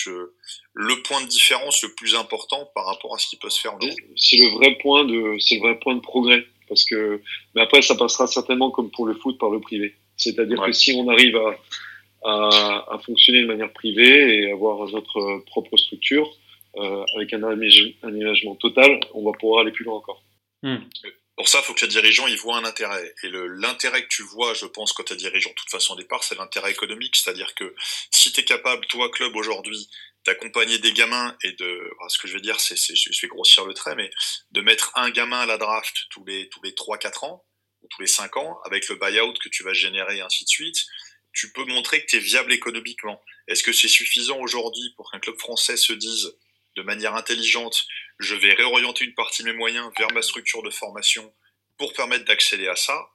[0.73, 3.77] le point de différence le plus important par rapport à ce qui peut se faire
[4.17, 7.21] C'est le vrai point de, c'est le vrai point de progrès, parce que,
[7.55, 9.95] mais après ça passera certainement comme pour le foot par le privé.
[10.17, 11.55] C'est-à-dire que si on arrive à,
[12.25, 16.29] à, fonctionner de manière privée et avoir notre propre structure
[16.75, 20.21] euh, avec un aménagement total, on va pouvoir aller plus loin encore.
[20.61, 20.79] Hmm.
[21.39, 23.15] Pour ça, il faut que tes dirigeants y voient un intérêt.
[23.23, 25.95] Et l'intérêt que tu vois, je pense, quand tu es dirigeant, de toute façon, au
[25.95, 27.15] départ, c'est l'intérêt économique.
[27.15, 27.73] C'est-à-dire que
[28.11, 29.89] si tu es capable, toi, club, aujourd'hui,
[30.25, 33.73] d'accompagner des gamins et de, ce que je veux dire, c'est, je vais grossir le
[33.73, 34.09] trait, mais
[34.51, 37.45] de mettre un gamin à la draft tous les, tous les 3-4 ans,
[37.83, 40.87] ou tous les 5 ans, avec le buyout que tu vas générer ainsi de suite,
[41.31, 43.23] tu peux montrer que tu es viable économiquement.
[43.47, 46.35] Est-ce que c'est suffisant aujourd'hui pour qu'un club français se dise,
[46.75, 47.85] de manière intelligente,
[48.19, 51.33] je vais réorienter une partie de mes moyens vers ma structure de formation
[51.77, 53.09] pour permettre d'accéder à ça,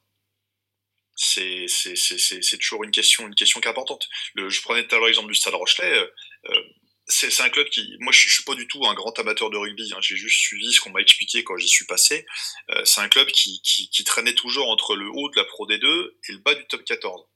[1.16, 4.08] c'est toujours une question, une question qui est importante.
[4.34, 5.92] Je prenais tout à l'heure l'exemple du Stade Rochelet.
[5.92, 6.06] Euh,
[6.50, 6.62] euh,
[7.06, 9.58] c'est un club qui, moi, je, je, suis pas du tout un grand amateur de
[9.58, 9.92] rugby.
[9.94, 12.24] Hein, J'ai juste suivi ce qu'on m'a expliqué quand j'y suis passé.
[12.70, 15.68] Euh, c'est un club qui, qui, qui, traînait toujours entre le haut de la Pro
[15.68, 17.26] D2 et le bas du top 14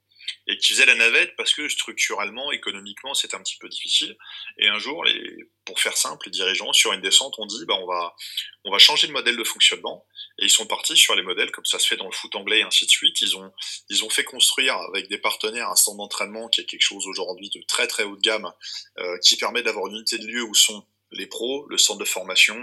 [0.47, 4.17] et qui faisait la navette parce que structurellement, économiquement, c'était un petit peu difficile.
[4.59, 7.75] Et un jour, les, pour faire simple, les dirigeants sur une descente ont dit bah,
[7.79, 8.17] on, va,
[8.65, 10.07] on va changer de modèle de fonctionnement.
[10.39, 12.61] Et ils sont partis sur les modèles comme ça se fait dans le foot anglais
[12.61, 13.21] et ainsi de suite.
[13.21, 13.53] Ils ont,
[13.91, 17.51] ils ont fait construire avec des partenaires un centre d'entraînement qui est quelque chose aujourd'hui
[17.51, 18.51] de très très haut de gamme,
[18.99, 22.07] euh, qui permet d'avoir une unité de lieu où sont les pros, le centre de
[22.07, 22.57] formation,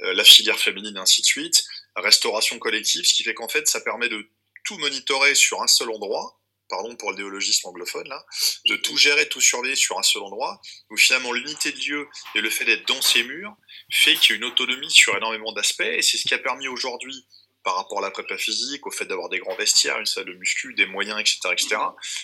[0.00, 1.62] euh, la filière féminine, et ainsi de suite,
[1.94, 4.30] restauration collective, ce qui fait qu'en fait, ça permet de
[4.64, 8.24] tout monitorer sur un seul endroit, pardon pour le néologisme anglophone là,
[8.66, 12.40] de tout gérer, tout surveiller sur un seul endroit, où finalement l'unité de lieu et
[12.40, 13.54] le fait d'être dans ces murs
[13.90, 16.68] fait qu'il y a une autonomie sur énormément d'aspects, et c'est ce qui a permis
[16.68, 17.26] aujourd'hui,
[17.62, 20.34] par rapport à la prépa physique, au fait d'avoir des grands vestiaires, une salle de
[20.34, 21.76] muscu, des moyens, etc., etc.,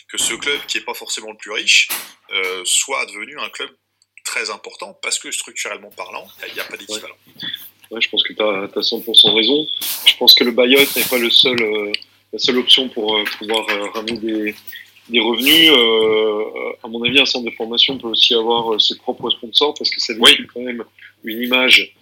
[0.09, 1.89] que ce club qui n'est pas forcément le plus riche
[2.31, 3.71] euh, soit devenu un club
[4.25, 7.17] très important, parce que structurellement parlant, il n'y a pas d'équivalent.
[7.91, 8.01] Ouais.
[8.01, 9.67] je pense que tu as, 100% raison.
[10.07, 11.61] Je pense que le Bayot n'est pas le seul...
[11.61, 11.93] Euh,
[12.33, 14.55] la seule option pour euh, pouvoir euh, ramener des,
[15.09, 15.71] des revenus.
[15.71, 19.90] Euh, à mon avis, un centre de formation peut aussi avoir ses propres sponsors parce
[19.90, 20.83] que ça véhicule quand même
[21.25, 21.95] une image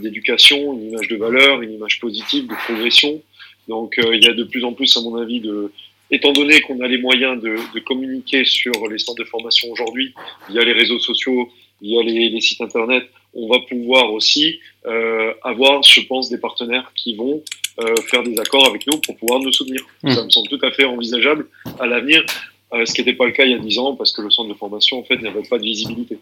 [0.00, 3.22] d'éducation, une image de valeur, une image positive, de progression.
[3.68, 5.72] Donc il y a de plus en plus, à mon avis, de,
[6.10, 10.14] étant donné qu'on a les moyens de, de, communiquer sur les centres de formation aujourd'hui,
[10.50, 11.48] via les réseaux sociaux,
[11.80, 13.04] via les, les, sites internet,
[13.34, 17.42] on va pouvoir aussi euh, avoir, je pense, des partenaires qui vont
[17.80, 19.80] euh, faire des accords avec nous pour pouvoir nous soutenir.
[20.02, 20.10] Hmm.
[20.10, 21.46] Ça me semble tout à fait envisageable
[21.78, 22.24] à l'avenir,
[22.72, 24.30] euh, ce qui n'était pas le cas il y a 10 ans parce que le
[24.30, 26.18] centre de formation en fait n'avait pas de visibilité.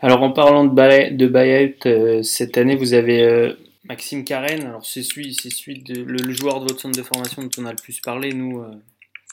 [0.00, 3.52] Alors en parlant de, de buyout, cette année vous avez
[3.84, 4.62] Maxime Carène.
[4.62, 7.66] Alors c'est celui, c'est celui de, le, joueur de votre centre de formation dont on
[7.66, 8.64] a le plus parlé, nous,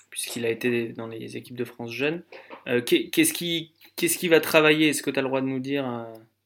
[0.09, 2.21] puisqu'il a été dans les équipes de France jeunes.
[2.65, 4.89] qu'est-ce qui, qu'est-ce qui va travailler?
[4.89, 5.85] Est-ce que tu as le droit de nous dire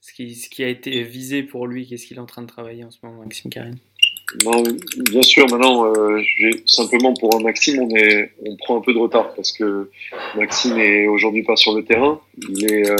[0.01, 2.47] ce qui, ce qui a été visé pour lui Qu'est-ce qu'il est en train de
[2.47, 3.77] travailler en ce moment, Maxime Carène
[4.45, 4.63] non,
[5.11, 6.21] bien sûr, maintenant, euh,
[6.65, 9.89] simplement pour Maxime, on, est, on prend un peu de retard parce que
[10.37, 12.21] Maxime est aujourd'hui pas sur le terrain.
[12.49, 12.95] Il est, euh,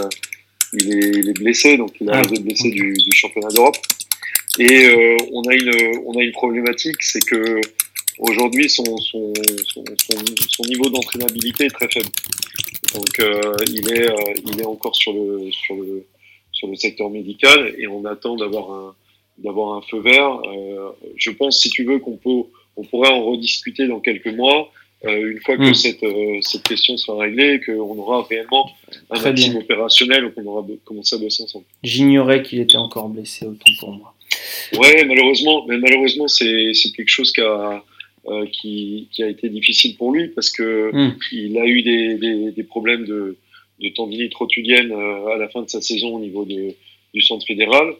[0.74, 3.78] il est, il est blessé, donc il a ah, été blessé du, du, championnat d'Europe.
[4.60, 5.72] Et euh, on, a une,
[6.06, 7.62] on a une problématique, c'est que
[8.20, 9.34] aujourd'hui, son, son,
[9.68, 9.84] son,
[10.50, 12.10] son, niveau d'entraînabilité est très faible.
[12.94, 13.22] Donc,
[13.70, 14.10] il, est,
[14.52, 16.06] il est encore sur le, sur, le,
[16.62, 18.95] sur le secteur médical et on attend d'avoir un
[19.39, 20.39] d'avoir un feu vert.
[20.45, 24.71] Euh, je pense, si tu veux, qu'on peut, on pourrait en rediscuter dans quelques mois.
[25.04, 25.74] Euh, une fois que hmm.
[25.74, 28.69] cette, euh, cette question sera réglée et qu'on aura réellement
[29.10, 31.65] un team opérationnel qu'on aura commencé à bosser ensemble.
[31.82, 34.13] J'ignorais qu'il était encore blessé, autant pour moi.
[34.78, 37.84] Ouais, malheureusement, mais malheureusement, c'est quelque chose qui a,
[38.52, 41.17] qui, qui, a été difficile pour lui parce que hmm.
[41.32, 43.38] il a eu des, des, des problèmes de,
[43.82, 46.76] de tendinite rotulienne à la fin de sa saison au niveau de,
[47.13, 47.96] du centre fédéral.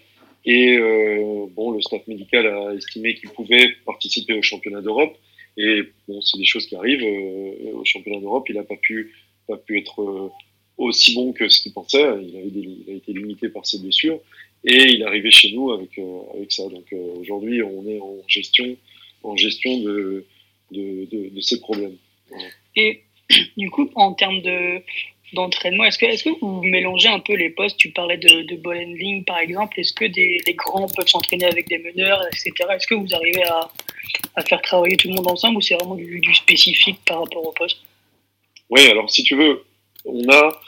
[0.46, 5.15] Et euh, bon, le staff médical a estimé qu'il pouvait participer au championnat d'Europe.
[5.58, 7.04] Et bon, c'est des choses qui arrivent.
[7.04, 9.13] Euh, au championnat d'Europe, il n'a pas pu,
[9.48, 10.30] pas pu être euh,
[10.78, 12.04] aussi bon que ce qu'il pensait.
[12.24, 14.20] Il, a été limité par ses blessures.
[14.63, 16.63] Et il est arrivé chez nous avec, euh, avec ça.
[16.70, 18.76] Donc aujourd'hui, on est en gestion,
[19.24, 20.26] en gestion de,
[20.72, 21.98] de, de ces problèmes.
[22.76, 23.02] Et
[23.58, 24.82] du coup, en termes de,
[25.34, 25.84] d'entraînement.
[25.86, 27.78] Est-ce que, est que vous mélangez un peu les postes?
[27.78, 29.80] Tu parlais de, de ball handling par exemple.
[29.80, 32.52] Est-ce que des, grands peuvent s'entraîner avec des meneurs, etc.
[32.74, 33.70] Est-ce que vous arrivez à,
[34.36, 37.46] à, faire travailler tout le monde ensemble ou c'est vraiment du, du, spécifique par rapport
[37.46, 37.80] au poste?
[38.70, 39.63] Oui, alors si tu veux,
[40.06, 40.60] on a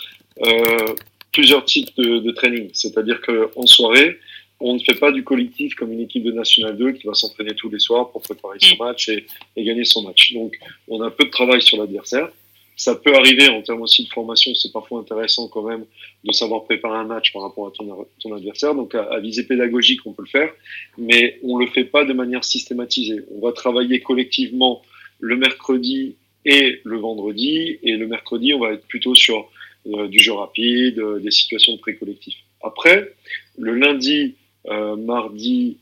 [0.46, 0.96] euh,
[1.32, 2.70] plusieurs types de, de training.
[2.74, 4.18] C'est-à-dire qu'en soirée,
[4.60, 7.54] on ne fait pas du collectif comme une équipe de National 2 qui va s'entraîner
[7.56, 8.80] tous les soirs pour préparer son mm.
[8.80, 9.26] match et,
[9.58, 10.34] et gagner son match.
[10.34, 12.30] Donc, on a un peu de travail sur l'adversaire
[12.76, 15.86] ça peut arriver en termes aussi de formation, c'est parfois intéressant quand même
[16.24, 18.76] de savoir préparer un match par rapport à ton, adversaire.
[18.76, 20.52] Donc à, visée pédagogique, on peut le faire,
[20.98, 23.24] mais on le fait pas de manière systématisée.
[23.32, 24.82] On va travailler collectivement
[25.20, 29.50] le mercredi et le vendredi, et le mercredi, on va être plutôt sur
[29.88, 32.36] euh, du jeu rapide, euh, des situations de pré-collectif.
[32.62, 33.14] Après,
[33.58, 34.36] le lundi,
[34.68, 35.78] euh, mardi,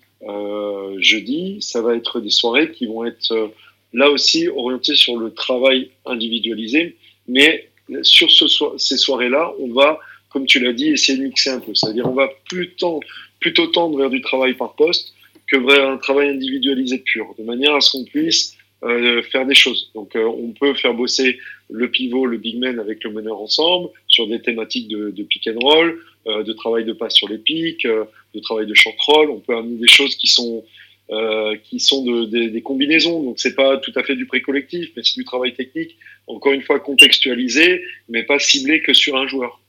[1.00, 3.52] jeudi, ça va être des soirées qui vont être
[3.94, 6.96] là aussi orienté sur le travail individualisé,
[7.28, 7.70] mais
[8.04, 8.46] sur ce
[8.78, 10.00] ces soirées-là, on va,
[10.30, 11.74] comme tu l'as dit, essayer de mixer un peu.
[11.76, 13.02] C'est-à-dire, on va plutôt,
[13.40, 15.14] plutôt tendre vers du travail par poste
[15.48, 19.56] que vers un travail individualisé pur, de manière à ce qu'on puisse euh, faire des
[19.56, 19.92] choses.
[19.94, 21.38] Donc, euh, on peut faire bosser
[21.70, 25.48] le pivot, le big man avec le meneur ensemble sur des thématiques de, de pick
[25.48, 28.96] and roll, euh, de travail de passe sur les pics, euh, de travail de short
[29.08, 29.30] roll.
[29.30, 30.64] On peut amener des choses qui sont
[31.12, 33.24] euh, qui sont de, des combinaisons.
[33.24, 35.98] Donc c'est pas tout à fait du pré-collectif, mais c'est du travail technique.
[36.28, 39.62] Encore une fois contextualisé, mais pas ciblé que sur un joueur.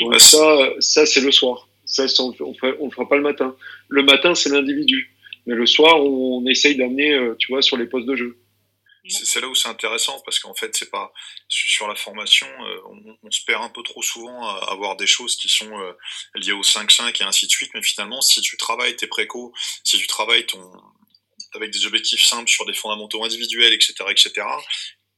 [0.00, 1.68] Donc ça, ça c'est le soir.
[1.84, 2.34] Ça, on,
[2.80, 3.54] on le fera pas le matin.
[3.88, 5.10] Le matin, c'est l'individu.
[5.46, 8.36] Mais le soir, on, on essaye d'amener, euh, tu vois, sur les postes de jeu
[9.08, 11.12] c'est là où c'est intéressant parce qu'en fait c'est pas
[11.48, 15.06] sur la formation euh, on, on, se perd un peu trop souvent à avoir des
[15.06, 15.92] choses qui sont euh,
[16.34, 17.70] liées au 5-5 et ainsi de suite.
[17.74, 19.52] Mais finalement si tu travailles tes précos
[19.84, 20.70] si tu travailles ton
[21.54, 24.46] avec des objectifs simples sur des fondamentaux individuels etc etc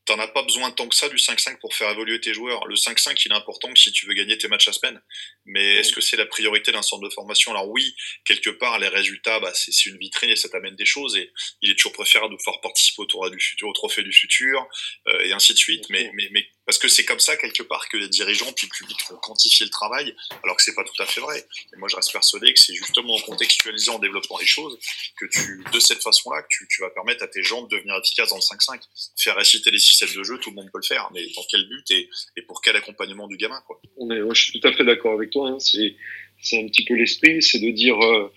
[0.08, 2.66] t'en as pas besoin tant que ça du 5-5 pour faire évoluer tes joueurs.
[2.66, 4.98] Le 5-5, il est important si tu veux gagner tes matchs à semaine.
[5.44, 7.50] Mais est-ce que c'est la priorité d'un centre de formation?
[7.50, 7.94] Alors oui,
[8.24, 11.14] quelque part, les résultats, bah, c'est une vitrine et ça t'amène des choses.
[11.16, 14.12] Et il est toujours préférable de pouvoir participer au, tour du futur, au trophée du
[14.12, 14.66] futur,
[15.08, 15.84] euh, et ainsi de suite.
[15.90, 18.76] Mais, mais, mais parce que c'est comme ça, quelque part, que les dirigeants puis le
[18.76, 21.42] public vont quantifier le travail, alors que c'est pas tout à fait vrai.
[21.72, 24.78] Et moi, je reste persuadé que c'est justement en contextualisant, en développant les choses,
[25.18, 27.96] que tu, de cette façon-là, que tu, tu, vas permettre à tes gens de devenir
[27.96, 28.82] efficaces dans le 5-5.
[29.16, 31.66] Faire réciter les systèmes de jeu, tout le monde peut le faire, mais dans quel
[31.66, 33.80] but et, et pour quel accompagnement du gamin, quoi.
[33.96, 35.48] On est, je suis tout à fait d'accord avec toi.
[35.48, 35.58] Hein.
[35.60, 35.96] C'est,
[36.42, 38.30] c'est un petit peu l'esprit, c'est de dire, euh,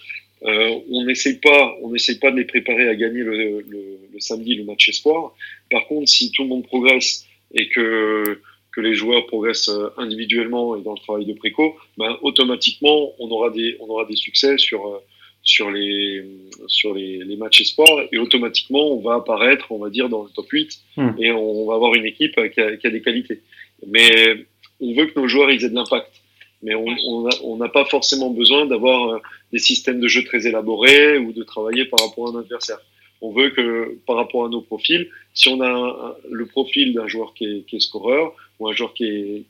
[0.44, 4.20] euh, on n'essaye pas, on n'essaye pas de les préparer à gagner le, le, le
[4.22, 5.36] samedi le match espoir.
[5.70, 8.40] Par contre, si tout le monde progresse et que
[8.72, 13.30] que les joueurs progressent euh, individuellement et dans le travail de préco, ben, automatiquement on
[13.30, 15.00] aura des on aura des succès sur euh,
[15.44, 16.24] sur les
[16.68, 20.30] sur les, les matchs espoirs et automatiquement on va apparaître on va dire dans le
[20.30, 21.10] top 8 hmm.
[21.20, 23.42] et on va avoir une équipe qui a, qui a, des qualités.
[23.88, 24.46] Mais
[24.80, 26.22] on veut que nos joueurs ils aient de l'impact.
[26.64, 29.20] Mais on n'a pas forcément besoin d'avoir euh,
[29.52, 32.80] des systèmes de jeu très élaborés ou de travailler par rapport à un adversaire.
[33.22, 37.34] On veut que, par rapport à nos profils, si on a le profil d'un joueur
[37.36, 39.46] qui est, scoreur, ou un joueur qui,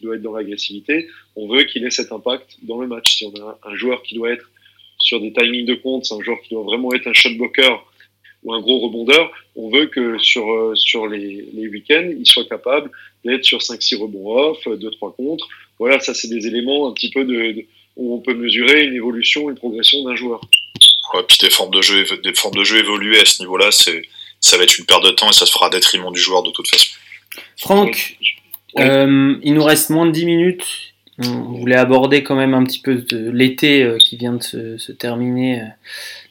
[0.00, 3.16] doit être dans l'agressivité, on veut qu'il ait cet impact dans le match.
[3.16, 4.50] Si on a un joueur qui doit être
[4.98, 7.84] sur des timings de compte, c'est un joueur qui doit vraiment être un shot blocker
[8.44, 10.74] ou un gros rebondeur, on veut que sur, euh,
[11.10, 12.90] les, week-ends, il soit capable
[13.24, 15.48] d'être sur 5-6 rebonds off, 2-3 contre.
[15.78, 17.64] Voilà, ça c'est des éléments un petit peu de,
[17.96, 20.40] où on peut mesurer une évolution, une progression d'un joueur.
[21.28, 24.02] Puis des formes de jeu, des formes de jeu évoluées à ce niveau-là, c'est,
[24.40, 26.50] ça va être une perte de temps et ça se fera détriment du joueur de
[26.50, 26.90] toute façon.
[27.56, 28.16] Franck,
[28.78, 30.66] euh, il nous reste moins de 10 minutes.
[31.18, 34.76] On voulait aborder quand même un petit peu de l'été euh, qui vient de se,
[34.76, 35.64] se terminer, euh,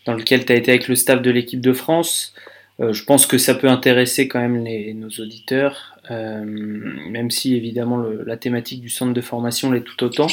[0.05, 2.35] dans lequel tu as été avec le staff de l'équipe de France.
[2.81, 7.55] Euh, je pense que ça peut intéresser quand même les, nos auditeurs, euh, même si
[7.55, 10.27] évidemment le, la thématique du centre de formation l'est tout autant.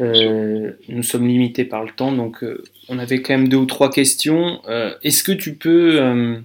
[0.00, 2.44] Euh, nous sommes limités par le temps, donc
[2.88, 4.60] on avait quand même deux ou trois questions.
[5.02, 6.42] Est-ce que tu peux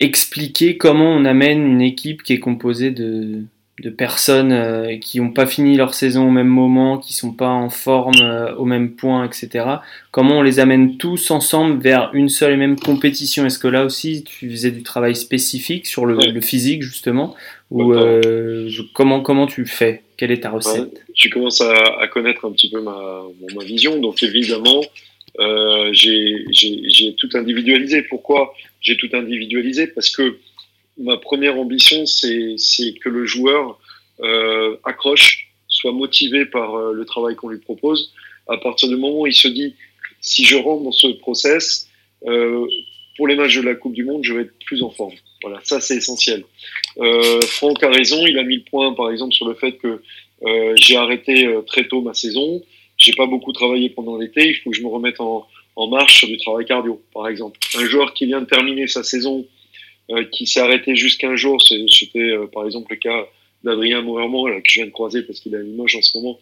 [0.00, 3.42] expliquer comment on amène une équipe qui est composée de
[3.80, 7.48] de personnes euh, qui n'ont pas fini leur saison au même moment, qui sont pas
[7.48, 9.64] en forme euh, au même point, etc.
[10.10, 13.46] Comment on les amène tous ensemble vers une seule et même compétition?
[13.46, 17.36] Est-ce que là aussi tu faisais du travail spécifique sur le, le physique justement?
[17.70, 20.02] Ou euh, comment comment tu fais?
[20.16, 20.80] Quelle est ta recette?
[20.80, 23.22] Ouais, Tu commences à, à, connaître un petit peu ma,
[23.54, 24.80] ma vision, donc évidemment.
[25.40, 28.02] Euh, j'ai tout individualisé.
[28.02, 29.86] Pourquoi j'ai tout individualisé?
[29.86, 30.38] Parce que
[30.98, 33.78] ma première ambition, c'est que le joueur
[34.20, 38.12] euh, accroche, soit motivé par euh, le travail qu'on lui propose.
[38.48, 39.74] À partir du moment où il se dit,
[40.20, 41.88] si je rentre dans ce process,
[42.26, 42.66] euh,
[43.16, 45.14] pour les matchs de la Coupe du Monde, je vais être plus en forme.
[45.42, 46.44] Voilà, ça c'est essentiel.
[47.46, 50.02] Franck a raison, il a mis le point par exemple sur le fait que
[50.76, 52.62] j'ai arrêté très tôt ma saison,
[52.96, 56.18] j'ai pas beaucoup travaillé pendant l'été, il faut que je me remette en, en marche
[56.18, 57.58] sur du travail cardio, par exemple.
[57.76, 59.46] Un joueur qui vient de terminer sa saison
[60.32, 61.60] qui s'est arrêté jusqu'un jour.
[61.62, 63.26] C'était euh, par exemple le cas
[63.64, 66.38] d'Adrien Mourermont, que je viens de croiser parce qu'il a une moche en ce moment.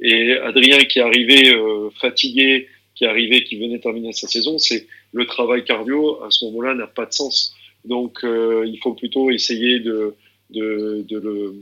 [0.00, 4.58] Et Adrien qui est arrivé euh, fatigué, qui est arrivé, qui venait terminer sa saison,
[4.58, 7.54] c'est le travail cardio à ce moment-là n'a pas de sens.
[7.84, 10.14] Donc il faut plutôt essayer de,
[10.50, 11.54] de, de, le,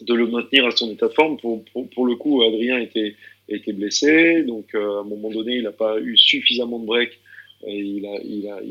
[0.00, 1.36] de le maintenir à son état de forme.
[1.36, 3.14] Pour, pour, pour le coup, Adrien était,
[3.48, 7.18] était blessé, donc à un moment donné, il n'a pas eu suffisamment de break
[7.66, 8.06] il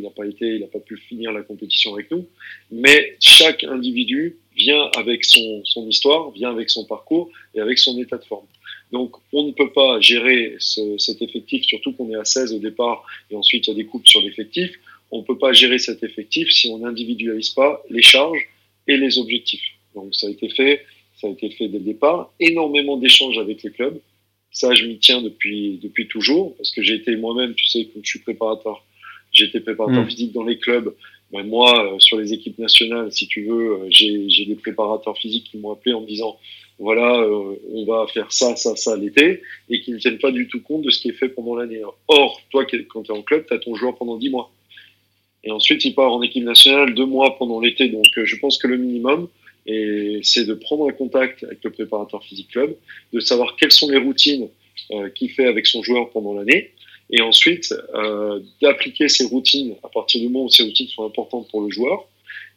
[0.06, 2.28] a, pas été, il pas pu finir la compétition avec nous.
[2.72, 8.18] Mais chaque individu vient avec son, histoire, vient avec son parcours et avec son état
[8.18, 8.46] de forme.
[8.92, 12.60] Donc, on ne peut pas gérer ce, cet effectif, surtout qu'on est à 16 au
[12.60, 14.72] départ et ensuite il y a des coupes sur l'effectif.
[15.12, 18.48] On ne peut pas gérer cet effectif si on n'individualise pas les charges
[18.88, 19.64] et les objectifs.
[19.96, 20.86] Donc, ça a été fait,
[21.20, 22.32] ça a été fait dès le départ.
[22.40, 24.00] Énormément d'échanges avec les clubs.
[24.54, 28.04] Ça, je m'y tiens depuis, depuis toujours, parce que j'ai été moi-même, tu sais, comme
[28.06, 28.86] je suis préparateur,
[29.34, 30.10] j'ai été préparateur mmh.
[30.10, 30.94] physique dans les clubs.
[31.32, 35.46] Ben moi, euh, sur les équipes nationales, si tu veux, euh, j'ai des préparateurs physiques
[35.50, 36.38] qui m'ont appelé en me disant,
[36.78, 40.48] voilà, euh, on va faire ça, ça, ça l'été, et qui ne tiennent pas du
[40.48, 41.82] tout compte de ce qui est fait pendant l'année.
[42.08, 44.52] Or, toi, quand tu es en club, tu as ton joueur pendant 10 mois.
[45.44, 47.90] Et ensuite, il part en équipe nationale deux mois pendant l'été.
[47.90, 49.28] Donc, je pense que le minimum,
[49.66, 52.76] et c'est de prendre un contact avec le préparateur physique club,
[53.14, 54.50] de savoir quelles sont les routines
[54.92, 56.72] euh, qu'il fait avec son joueur pendant l'année,
[57.10, 61.50] et ensuite euh, d'appliquer ces routines à partir du moment où ces routines sont importantes
[61.50, 62.08] pour le joueur.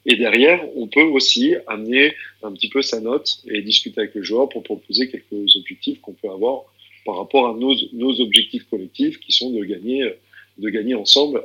[0.07, 4.23] Et derrière, on peut aussi amener un petit peu sa note et discuter avec le
[4.23, 6.63] joueur pour proposer quelques objectifs qu'on peut avoir
[7.05, 10.13] par rapport à nos, nos objectifs collectifs qui sont de gagner,
[10.59, 11.45] de gagner ensemble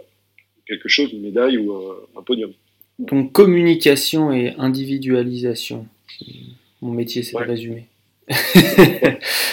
[0.67, 2.53] quelque chose, une médaille ou un, un podium.
[3.07, 5.87] Donc communication et individualisation.
[6.81, 7.45] Mon métier, c'est ouais.
[7.45, 7.85] de résumer.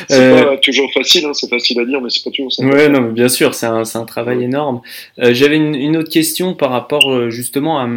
[0.08, 2.74] c'est pas toujours facile, hein, c'est facile à dire, mais c'est pas toujours simple.
[2.74, 4.82] Ouais, non, mais bien sûr, c'est un, un, travail énorme.
[5.18, 7.88] Euh, J'avais une, une, autre question par rapport euh, justement à,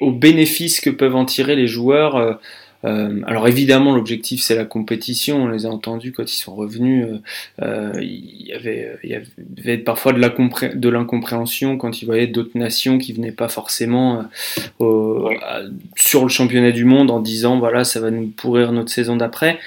[0.00, 2.32] aux bénéfices que peuvent en tirer les joueurs euh,
[2.84, 5.44] euh, alors évidemment, l'objectif c'est la compétition.
[5.44, 7.06] On les a entendus quand ils sont revenus.
[7.06, 7.18] Euh,
[7.62, 12.98] euh il, y avait, il y avait parfois de l'incompréhension quand ils voyaient d'autres nations
[12.98, 14.24] qui venaient pas forcément
[14.78, 15.60] au, à,
[15.96, 19.58] sur le championnat du monde en disant voilà ça va nous pourrir notre saison d'après.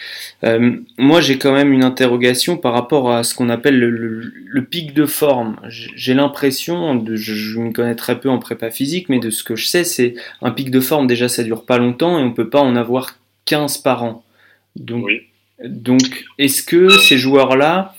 [0.44, 4.34] Euh, moi j'ai quand même une interrogation par rapport à ce qu'on appelle le, le,
[4.46, 5.56] le, pic de forme.
[5.68, 9.56] J'ai l'impression, je, je m'y connais très peu en prépa physique, mais de ce que
[9.56, 12.50] je sais, c'est un pic de forme déjà ça dure pas longtemps et on peut
[12.50, 13.03] pas en avoir
[13.46, 14.24] 15 par an.
[14.76, 15.22] Donc, oui.
[15.64, 17.96] donc est-ce que ces joueurs-là,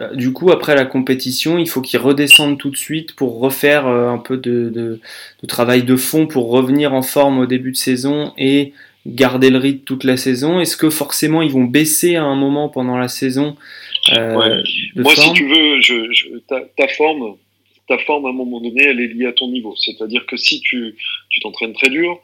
[0.00, 3.86] euh, du coup, après la compétition, il faut qu'ils redescendent tout de suite pour refaire
[3.86, 5.00] euh, un peu de, de,
[5.42, 8.72] de, travail de fond pour revenir en forme au début de saison et
[9.06, 10.60] garder le rythme toute la saison?
[10.60, 13.56] Est-ce que forcément ils vont baisser à un moment pendant la saison
[14.12, 14.62] euh, ouais.
[14.96, 15.28] Moi, forme?
[15.28, 17.36] si tu veux, je, je, ta, ta, forme,
[17.88, 19.74] ta forme à un moment donné, elle est liée à ton niveau.
[19.76, 20.94] C'est-à-dire que si tu
[21.40, 22.20] t'entraînes très dur,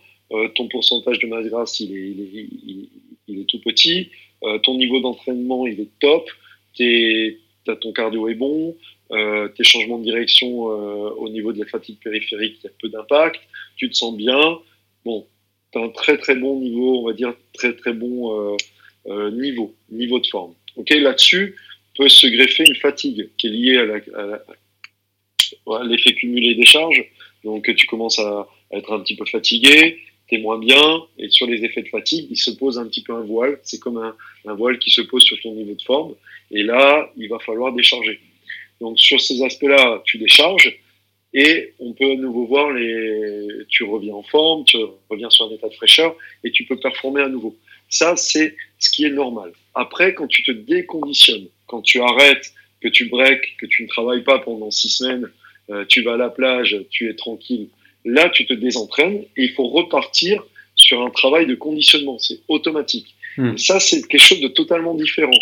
[0.55, 1.93] ton pourcentage de masse grasse, il
[3.29, 4.11] est, tout petit,
[4.63, 6.29] ton niveau d'entraînement, il est top,
[6.81, 8.77] as, ton cardio est bon,
[9.11, 13.41] tes changements de direction au niveau de la fatigue périphérique, il y a peu d'impact,
[13.77, 14.59] tu te sens bien.
[15.05, 15.27] Bon,
[15.73, 18.57] tu as un très très bon niveau, on va dire très très bon
[19.33, 20.55] niveau, niveau de forme.
[20.77, 21.57] Ok, là-dessus
[21.97, 23.77] peut se greffer une fatigue qui est liée
[25.67, 27.05] à l'effet cumulé des charges.
[27.45, 29.99] Donc tu commences à, être un petit peu fatigué,
[30.31, 33.03] tu es moins bien, et sur les effets de fatigue, il se pose un petit
[33.03, 33.59] peu un voile.
[33.63, 34.17] C'est comme un,
[34.47, 36.15] un, voile qui se pose sur ton niveau de forme,
[36.51, 38.21] et là, il va falloir décharger.
[38.81, 40.81] Donc sur ces aspects-là, tu décharges,
[41.33, 43.47] et on peut à nouveau voir les.
[43.69, 44.79] Tu reviens en forme, tu
[45.09, 47.57] reviens sur un état de fraîcheur, et tu peux performer à nouveau.
[47.89, 49.53] Ça, c'est ce qui est normal.
[49.75, 54.23] Après, quand tu te déconditionnes, quand tu arrêtes, que tu breaks, que tu ne travailles
[54.23, 55.29] pas pendant six semaines,
[55.71, 57.69] euh, tu vas à la plage, tu es tranquille.
[58.05, 60.43] Là, tu te désentraînes et il faut repartir
[60.75, 62.19] sur un travail de conditionnement.
[62.19, 63.15] C'est automatique.
[63.37, 63.57] Hmm.
[63.57, 65.39] ça, c'est quelque chose de totalement différent.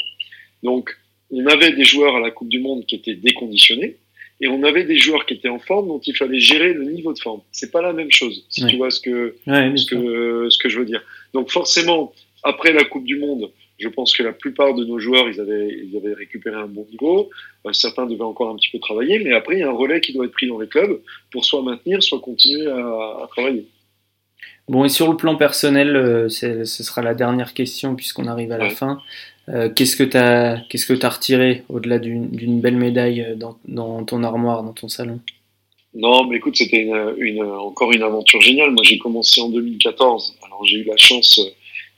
[0.63, 0.97] Donc,
[1.31, 3.97] on avait des joueurs à la Coupe du Monde qui étaient déconditionnés
[4.41, 7.13] et on avait des joueurs qui étaient en forme dont il fallait gérer le niveau
[7.13, 7.41] de forme.
[7.51, 10.79] C'est pas la même chose, si tu vois ce que, ce, que, ce que je
[10.79, 11.03] veux dire.
[11.35, 15.29] Donc, forcément, après la Coupe du Monde, je pense que la plupart de nos joueurs,
[15.29, 17.31] ils avaient, ils avaient récupéré un bon niveau.
[17.67, 20.01] Euh, certains devaient encore un petit peu travailler, mais après, il y a un relais
[20.01, 21.01] qui doit être pris dans les clubs
[21.31, 23.67] pour soit maintenir, soit continuer à, travailler.
[24.69, 28.59] Bon, et sur le plan personnel, euh, ce sera la dernière question puisqu'on arrive à
[28.59, 29.01] la fin.
[29.49, 34.05] Euh, qu'est-ce que tu as, qu'est-ce que as retiré au-delà d'une belle médaille dans, dans,
[34.05, 35.21] ton armoire, dans ton salon?
[35.95, 38.73] Non, mais écoute, c'était une, une, encore une aventure géniale.
[38.73, 40.37] Moi, j'ai commencé en 2014.
[40.45, 41.41] Alors, j'ai eu la chance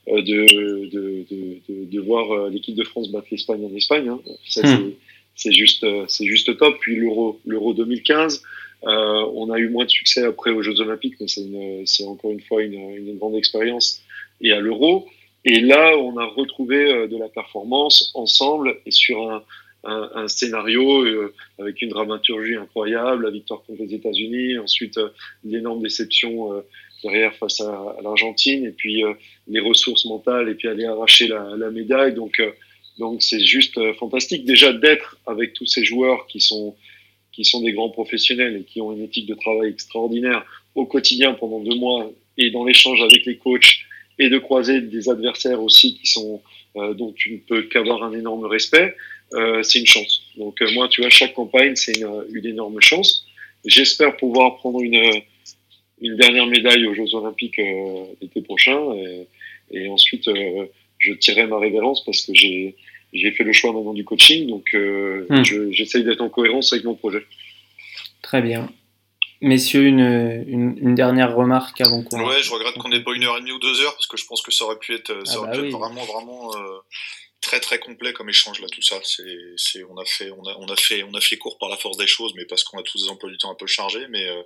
[0.06, 4.08] de, de, de, de, voir euh, l'équipe de France battre l'Espagne en Espagne.
[4.08, 4.20] Hein.
[4.48, 4.92] Ça, hmm.
[5.34, 6.76] c'est juste, euh, c'est juste top.
[6.80, 8.42] Puis l'Euro, l'Euro 2015.
[8.82, 8.88] Euh,
[9.34, 12.62] on a eu moins de succès après aux Jeux Olympiques, mais c'est encore une fois
[12.62, 14.00] une, une grande expérience.
[14.40, 15.06] Et à l'Euro,
[15.44, 19.42] et là, on a retrouvé de la performance ensemble et sur un,
[19.84, 24.98] un, un scénario avec une dramaturgie incroyable, la victoire contre les États-Unis, ensuite
[25.44, 26.62] une énorme déception
[27.02, 29.12] derrière face à, l'Argentine et puis euh,
[29.48, 32.14] les ressources mentales et puis aller arracher la, la médaille.
[32.14, 32.50] Donc, euh,
[32.98, 36.76] donc c'est juste euh, fantastique déjà d'être avec tous ces joueurs qui sont
[37.32, 40.44] qui sont des grands professionnels et qui ont une éthique de travail extraordinaire
[40.74, 43.78] au quotidien pendant deux mois et dans l'échange avec les coachs
[44.18, 46.42] et de croiser des adversaires aussi qui sont
[46.74, 48.94] dont tu ne peux qu'avoir un énorme respect,
[49.34, 50.22] euh, c'est une chance.
[50.36, 53.26] Donc moi, tu vois, chaque campagne, c'est une, une, énorme chance.
[53.64, 55.22] J'espère pouvoir prendre une,
[56.00, 58.78] une dernière médaille aux Jeux Olympiques euh, l'été prochain.
[59.70, 60.66] Et, ensuite, euh,
[60.98, 62.76] je tirerai ma révérence parce que j'ai
[63.12, 65.72] j'ai fait le choix maintenant du coaching, donc euh, hmm.
[65.72, 67.26] j'essaye d'être en cohérence avec mon projet.
[68.22, 68.70] Très bien.
[69.40, 72.24] Messieurs, une, une, dernière remarque avant qu'on.
[72.24, 74.16] Ouais, je regrette qu'on n'ait pas une heure et demie ou deux heures parce que
[74.16, 76.52] je pense que ça aurait pu être, ça ah aurait bah pu être vraiment, vraiment
[77.50, 79.00] très très complet comme échange là tout ça.
[79.02, 79.24] C'est
[79.56, 81.76] c'est on a fait on a on a fait on a fait court par la
[81.76, 84.06] force des choses mais parce qu'on a tous des emplois du temps un peu chargés.
[84.08, 84.42] Mais euh,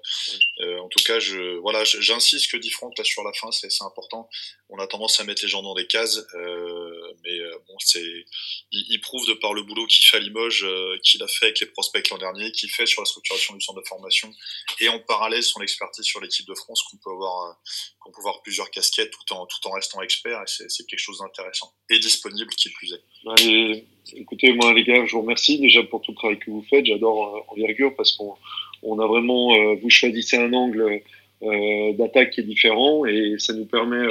[0.60, 3.70] euh, en tout cas je voilà j'insiste que dit Franck là sur la fin c'est
[3.70, 4.30] c'est important
[4.74, 8.26] on a tendance à mettre les gens dans des cases euh, mais euh, bon c'est
[8.72, 11.60] il, prouve de par le boulot qu'il fait à Limoges euh, qu'il a fait avec
[11.60, 14.32] les prospects l'an dernier qu'il fait sur la structuration du centre de formation
[14.80, 17.56] et en parallèle son expertise sur l'équipe de France qu'on peut avoir
[18.00, 21.72] qu'on peut avoir plusieurs casquettes tout en tout en restant expert c'est quelque chose d'intéressant
[21.90, 22.94] et disponible qui plus
[23.26, 26.64] Allez, écoutez, moi les gars, je vous remercie déjà pour tout le travail que vous
[26.68, 26.84] faites.
[26.84, 28.34] J'adore euh, Envergure parce qu'on
[28.82, 31.02] on a vraiment, vous choisissez un angle
[31.40, 34.06] d'attaque qui est différent et ça nous permet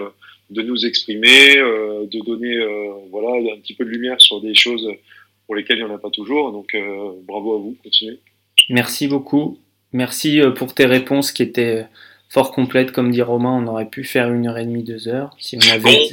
[0.49, 2.57] de nous exprimer, euh, de donner
[3.11, 4.87] voilà un petit peu de lumière sur des choses
[5.45, 6.51] pour lesquelles il n'y en a pas toujours.
[6.51, 6.75] Donc
[7.25, 8.19] bravo à vous, continuez.
[8.69, 9.57] Merci beaucoup.
[9.91, 11.85] Merci pour tes réponses qui étaient
[12.33, 15.29] fort complète, comme dit Romain, on aurait pu faire une heure et demie, deux heures.
[15.39, 16.09] Si on avait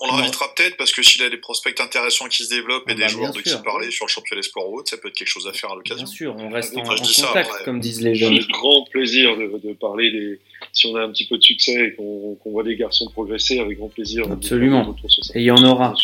[0.00, 2.94] on, l'invitera peut-être parce que s'il a des prospects intéressants qui se développent et ah
[2.94, 5.14] des bah, joueurs de qui parler sur le championnat sport ou autre, ça peut être
[5.14, 6.04] quelque chose à faire à l'occasion.
[6.04, 8.36] Bien sûr, on reste en, contact, comme disent les jeunes.
[8.40, 10.40] C'est grand plaisir de, parler des.
[10.72, 13.78] Si on a un petit peu de succès et qu'on voit des garçons progresser, avec
[13.78, 14.24] grand plaisir.
[14.28, 14.96] Absolument.
[15.34, 15.94] Et il y en aura.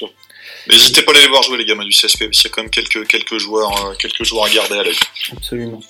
[0.70, 2.70] N'hésitez pas à aller voir jouer les gamins du CSP, il y a quand même
[2.70, 4.96] quelques, quelques, joueurs, euh, quelques joueurs à garder à l'œil.
[5.32, 5.80] Absolument.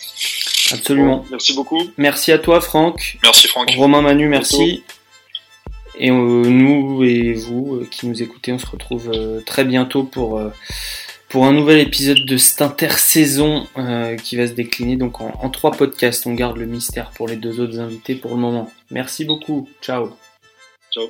[0.73, 1.25] Absolument.
[1.31, 1.83] merci beaucoup.
[1.97, 3.19] Merci à toi, Franck.
[3.23, 3.71] Merci, Franck.
[3.77, 4.83] Romain Manu, merci.
[5.99, 10.05] Et euh, nous et vous euh, qui nous écoutez, on se retrouve euh, très bientôt
[10.05, 10.41] pour,
[11.29, 13.67] pour un nouvel épisode de cette intersaison
[14.23, 16.27] qui va se décliner donc en, en trois podcasts.
[16.27, 18.71] On garde le mystère pour les deux autres invités pour le moment.
[18.91, 19.69] Merci beaucoup.
[19.81, 20.11] Ciao.
[20.93, 21.09] Ciao.